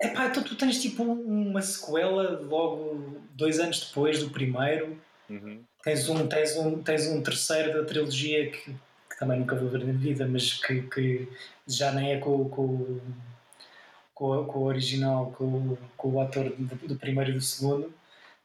[0.00, 4.98] Epá, então tu tens tipo uma sequela logo dois anos depois do primeiro.
[5.28, 5.62] Uhum.
[5.82, 9.84] Tens um, tens um, tens um terceiro da trilogia que, que também nunca vou ver
[9.84, 11.28] na vida, mas que, que
[11.66, 13.00] já nem é com, com,
[14.14, 17.92] com, com o original, com, com o ator do, do primeiro e do segundo.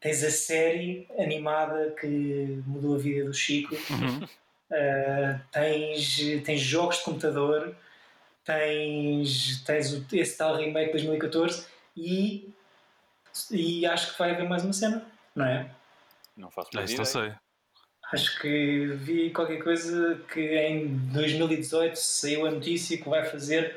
[0.00, 7.04] tens a série animada que mudou a vida do Chico, uh, tens, tens jogos de
[7.04, 7.74] computador,
[8.46, 11.66] tens, tens o, esse tal remake de 2014
[11.96, 12.48] e,
[13.50, 15.70] e acho que vai haver mais uma cena, não é?
[16.36, 17.04] Não faço Ah, mais ideia.
[17.04, 17.34] sei.
[18.12, 23.76] Acho que vi qualquer coisa que em 2018 saiu a notícia que vai fazer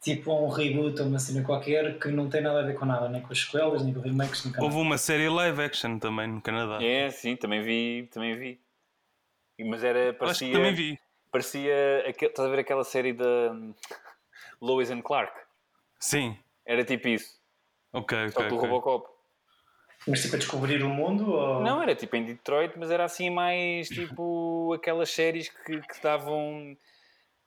[0.00, 3.08] tipo um reboot ou uma cena qualquer que não tem nada a ver com nada,
[3.08, 6.28] nem com as sequelas, nem com remakes, nem com Houve uma série live action também
[6.28, 6.78] no Canadá.
[6.80, 8.60] É, sim, também vi, também vi.
[9.58, 11.00] Mas era, Eu Acho parecia, que também vi.
[11.30, 13.74] Parecia, estás a ver aquela série da hum,
[14.60, 15.32] Lois and Clark?
[15.98, 16.38] Sim.
[16.64, 17.38] Era tipo isso,
[17.92, 18.44] Ok, só ok.
[18.44, 18.68] que do ok.
[18.68, 19.08] Robocop.
[20.06, 21.60] Mas tipo a descobrir o mundo ou...
[21.60, 26.76] Não, era tipo em Detroit, mas era assim mais tipo aquelas séries que, que davam.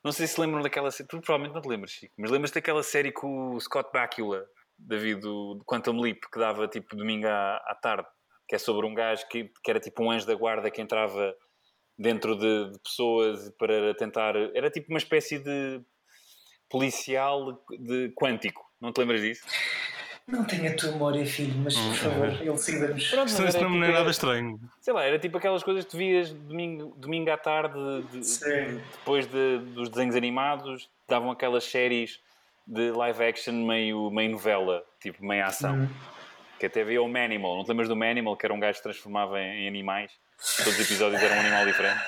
[0.03, 1.07] Não sei se lembram daquela série.
[1.07, 4.45] Tu provavelmente não te lembras, Chico, mas lembras-te daquela série com o Scott Bakula,
[4.77, 8.07] David, do Quantum Leap, que dava tipo domingo à, à tarde,
[8.47, 11.33] que é sobre um gajo que, que era tipo um anjo da guarda que entrava
[12.01, 14.35] dentro de, de pessoas para tentar.
[14.55, 15.81] Era tipo uma espécie de
[16.69, 18.65] policial de quântico.
[18.79, 19.45] Não te lembras disso?
[20.27, 23.09] Não tenho a tua memória, filho, mas por favor, elucida-nos.
[23.09, 24.59] Pronto, Isso não me é tipo- nada estranho.
[24.79, 27.77] Sei lá, era tipo aquelas coisas que tu vias domingo, domingo à tarde,
[28.11, 28.79] de- Sim.
[28.99, 32.19] depois de- dos desenhos animados, davam aquelas séries
[32.65, 35.75] de live action meio, meio novela, tipo meio ação.
[35.75, 35.89] Hum.
[36.59, 38.77] Que até havia o Manimal, não te lembras do Manimal, que era um gajo que
[38.77, 40.11] se transformava em, em animais?
[40.41, 42.01] Todos os episódios eram um animal diferente.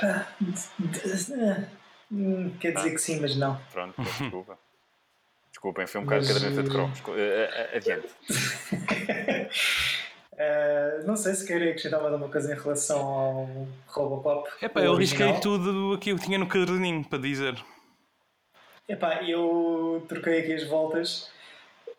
[0.00, 0.26] Pá,
[2.58, 3.60] Quer dizer que sim, mas não.
[3.70, 4.58] Pronto, desculpa.
[5.50, 7.02] Desculpem, foi um bocado Mas, caderneta de eh, cromos.
[7.08, 8.08] Eh, eh, Adiante.
[10.32, 14.48] Uh, não sei se querem acrescentar mais alguma coisa em relação ao Robocop.
[14.62, 17.62] Epá, o eu risquei tudo aqui que eu tinha no caderninho para dizer.
[18.88, 21.30] Epá, eu troquei aqui as voltas.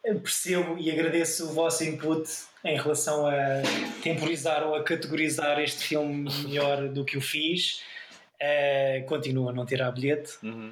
[0.03, 2.29] Percebo e agradeço o vosso input
[2.63, 3.33] em relação a
[4.01, 7.81] temporizar ou a categorizar este filme melhor do que o fiz.
[8.41, 10.37] Uh, continuo a não tirar bilhete.
[10.43, 10.71] Uhum.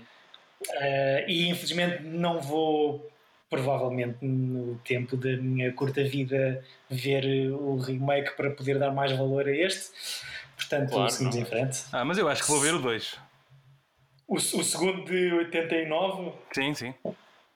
[0.61, 3.11] Uh, e infelizmente não vou,
[3.49, 9.47] provavelmente no tempo da minha curta vida, ver o remake para poder dar mais valor
[9.47, 9.91] a este.
[10.55, 11.41] Portanto, Claro, seguimos não.
[11.41, 11.83] em frente.
[11.91, 13.19] Ah, mas eu acho que vou ver o 2.
[14.27, 16.93] O, o segundo de 89, Sim, sim.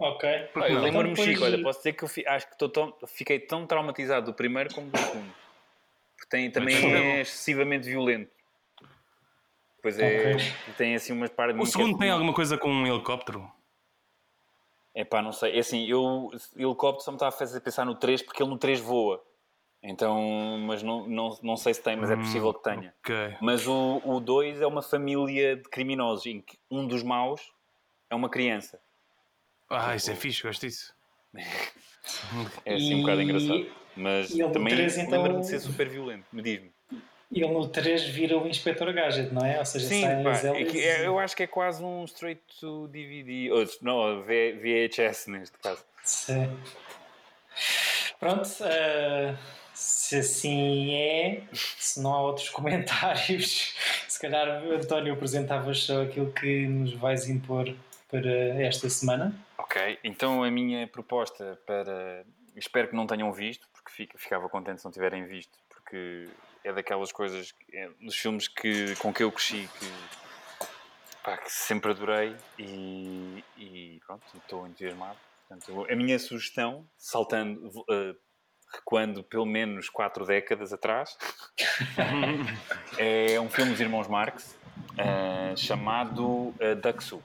[0.02, 0.30] Ok.
[0.54, 0.82] Porque Olha, não?
[0.84, 3.40] lembro-me, Então, depois- Chico, olha, posso dizer que eu fi- acho que estou tão- fiquei
[3.40, 5.34] tão traumatizado do primeiro como do segundo.
[6.18, 8.32] Porque tem, também é excessivamente violento.
[9.82, 10.54] Pois é, Ok.
[10.78, 11.60] tem assim umas partes.
[11.60, 13.52] O segundo tem alguma coisa com um helicóptero?
[14.94, 15.56] É pá, não sei.
[15.56, 18.58] É assim, eu, helicóptero só me está a fazer pensar no 3 porque ele no
[18.58, 19.24] 3 voa.
[19.84, 22.94] Então, mas não, não, não sei se tem, mas é possível que tenha.
[23.00, 23.38] Ok.
[23.42, 27.42] Mas o, o 2 é uma família de criminosos em que um dos maus
[28.08, 28.80] é uma criança.
[29.72, 30.94] Ah, isso é fixe, gosto disso.
[32.66, 33.68] É assim um E- bocado engraçado.
[33.96, 36.26] Mas e também três, então- lembra-me de ser super violento.
[36.34, 36.72] Me diz-me.
[37.32, 39.60] Ele no 3 vira o Inspector Gadget, não é?
[39.60, 42.42] Ou seja, Sim, saem pá, é que é- eu acho que é quase um straight
[42.60, 43.52] to DVD.
[43.52, 45.84] Ou, não, V- VHS neste caso.
[46.04, 46.50] Sim.
[48.20, 49.36] Pronto, eh,
[49.74, 53.76] se assim é, se não há outros comentários,
[54.08, 57.74] se calhar António apresentavas só aquilo que nos vais impor
[58.12, 58.30] para
[58.62, 59.34] esta semana.
[59.58, 62.26] Ok, então a minha proposta para.
[62.56, 66.28] Espero que não tenham visto, porque fica- ficava contente se não tiverem visto, porque
[66.66, 70.68] é daquelas coisas, é dos filmes que, com que eu cresci que,
[71.24, 75.18] pá, que sempre adorei e, e pronto, estou entusiasmado.
[75.48, 78.14] Portanto, a minha sugestão, saltando, eh,
[78.74, 81.18] recuando pelo menos quatro décadas atrás,
[82.98, 84.58] é um filme dos irmãos Marx
[84.98, 87.24] eh, chamado eh, Duck Soup,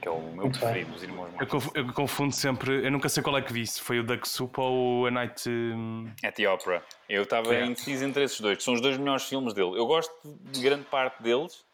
[0.00, 0.60] que é o meu Muito bem.
[0.60, 1.70] preferido dos irmãos Eu, Marx.
[1.74, 4.56] eu confundo sempre, eu nunca sei qual é que vi, se foi o Duck Soup
[4.60, 5.48] ou a Night.
[5.48, 6.84] hum, At the Opera.
[7.08, 7.64] Eu estava É.
[7.64, 9.76] indeciso entre esses dois, que são os dois melhores filmes dele.
[9.78, 11.66] Eu gosto de grande parte deles.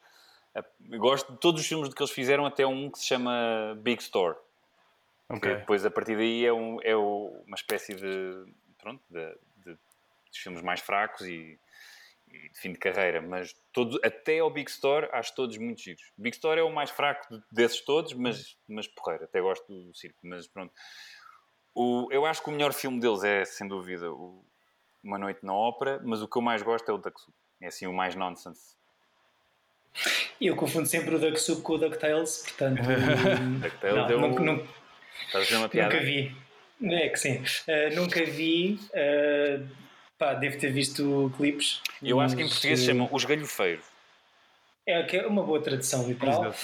[0.91, 4.01] Eu gosto de todos os filmes que eles fizeram, até um que se chama Big
[4.01, 4.37] Store.
[5.29, 5.55] Que Ok.
[5.57, 8.45] depois, a partir daí, é, um, é uma espécie de.
[8.81, 9.27] Pronto, de,
[9.64, 9.72] de-
[10.31, 11.59] dos filmes mais fracos e,
[12.45, 13.20] e de fim de carreira.
[13.22, 16.03] Mas todo, até ao Big Store, acho todos muito giros.
[16.18, 19.24] Big Store é o mais fraco de- desses todos, mas, mas porreiro.
[19.24, 20.72] Até gosto do circo, mas pronto.
[21.74, 24.45] O, eu acho que o melhor filme deles é, sem dúvida, o
[25.03, 27.35] Uma Noite na Ópera, mas o que eu mais gosto é o Duck Soup.
[27.61, 28.76] É assim o mais nonsense.
[30.41, 32.82] Eu confundo sempre o Duck Soup com o DuckTales, portanto.
[33.62, 34.68] DuckTales não, é o- nunca, nunca,
[35.26, 35.95] Estás a fazer uma piada?
[35.95, 36.37] nunca vi.
[36.82, 37.43] É que sim.
[37.68, 38.78] Eh, nunca vi.
[38.93, 39.61] eh,
[40.19, 41.81] pá, devo ter visto clipes.
[42.03, 43.85] Eu acho que em português se eh, chama Os Galhofeiros.
[44.87, 46.55] É é uma boa tradução literal.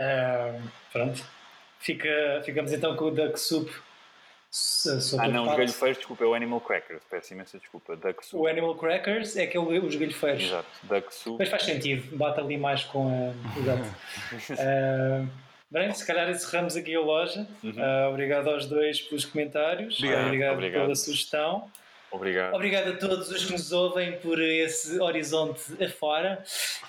[0.00, 0.58] Ah,
[0.92, 1.22] pronto.
[1.80, 3.68] Fica, ficamos então com o Duck Soup
[5.18, 7.02] Ah, não, os galhofeiros, desculpa, é o Animal Crackers.
[7.10, 7.94] Peço imensa desculpa.
[7.94, 8.42] Duck Soup.
[8.42, 10.42] O Animal Crackers é que é o- os galhofeiros.
[10.44, 11.38] Exato, Duck Soup.
[11.38, 13.58] Mas faz sentido, bate ali mais com a.
[13.60, 13.84] Exato.
[14.58, 15.24] Ah,
[15.70, 17.46] bem, se calhar encerramos aqui a loja.
[17.78, 19.98] Ah, obrigado aos dois pelos comentários.
[19.98, 20.24] Obrigado.
[20.26, 20.82] obrigado, Obrigado.
[20.82, 21.70] pela sugestão.
[22.10, 22.54] Obrigado.
[22.54, 26.42] Obrigado a todos os que nos ouvem por esse horizonte afora.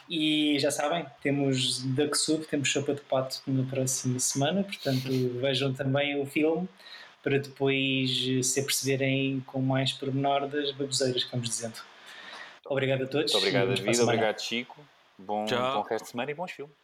[0.09, 5.09] E já sabem, temos Duck Soup, temos Sopa de Pato na próxima semana, portanto
[5.39, 6.67] vejam também o filme
[7.21, 8.09] para depois
[8.43, 11.75] se aperceberem com mais pormenor das baboseiras que vamos dizendo.
[12.65, 13.33] Obrigado a todos.
[13.33, 14.01] Muito obrigado, David.
[14.01, 14.79] Obrigado, Chico.
[15.17, 16.75] Bom, bom resto de semana e bons filmes.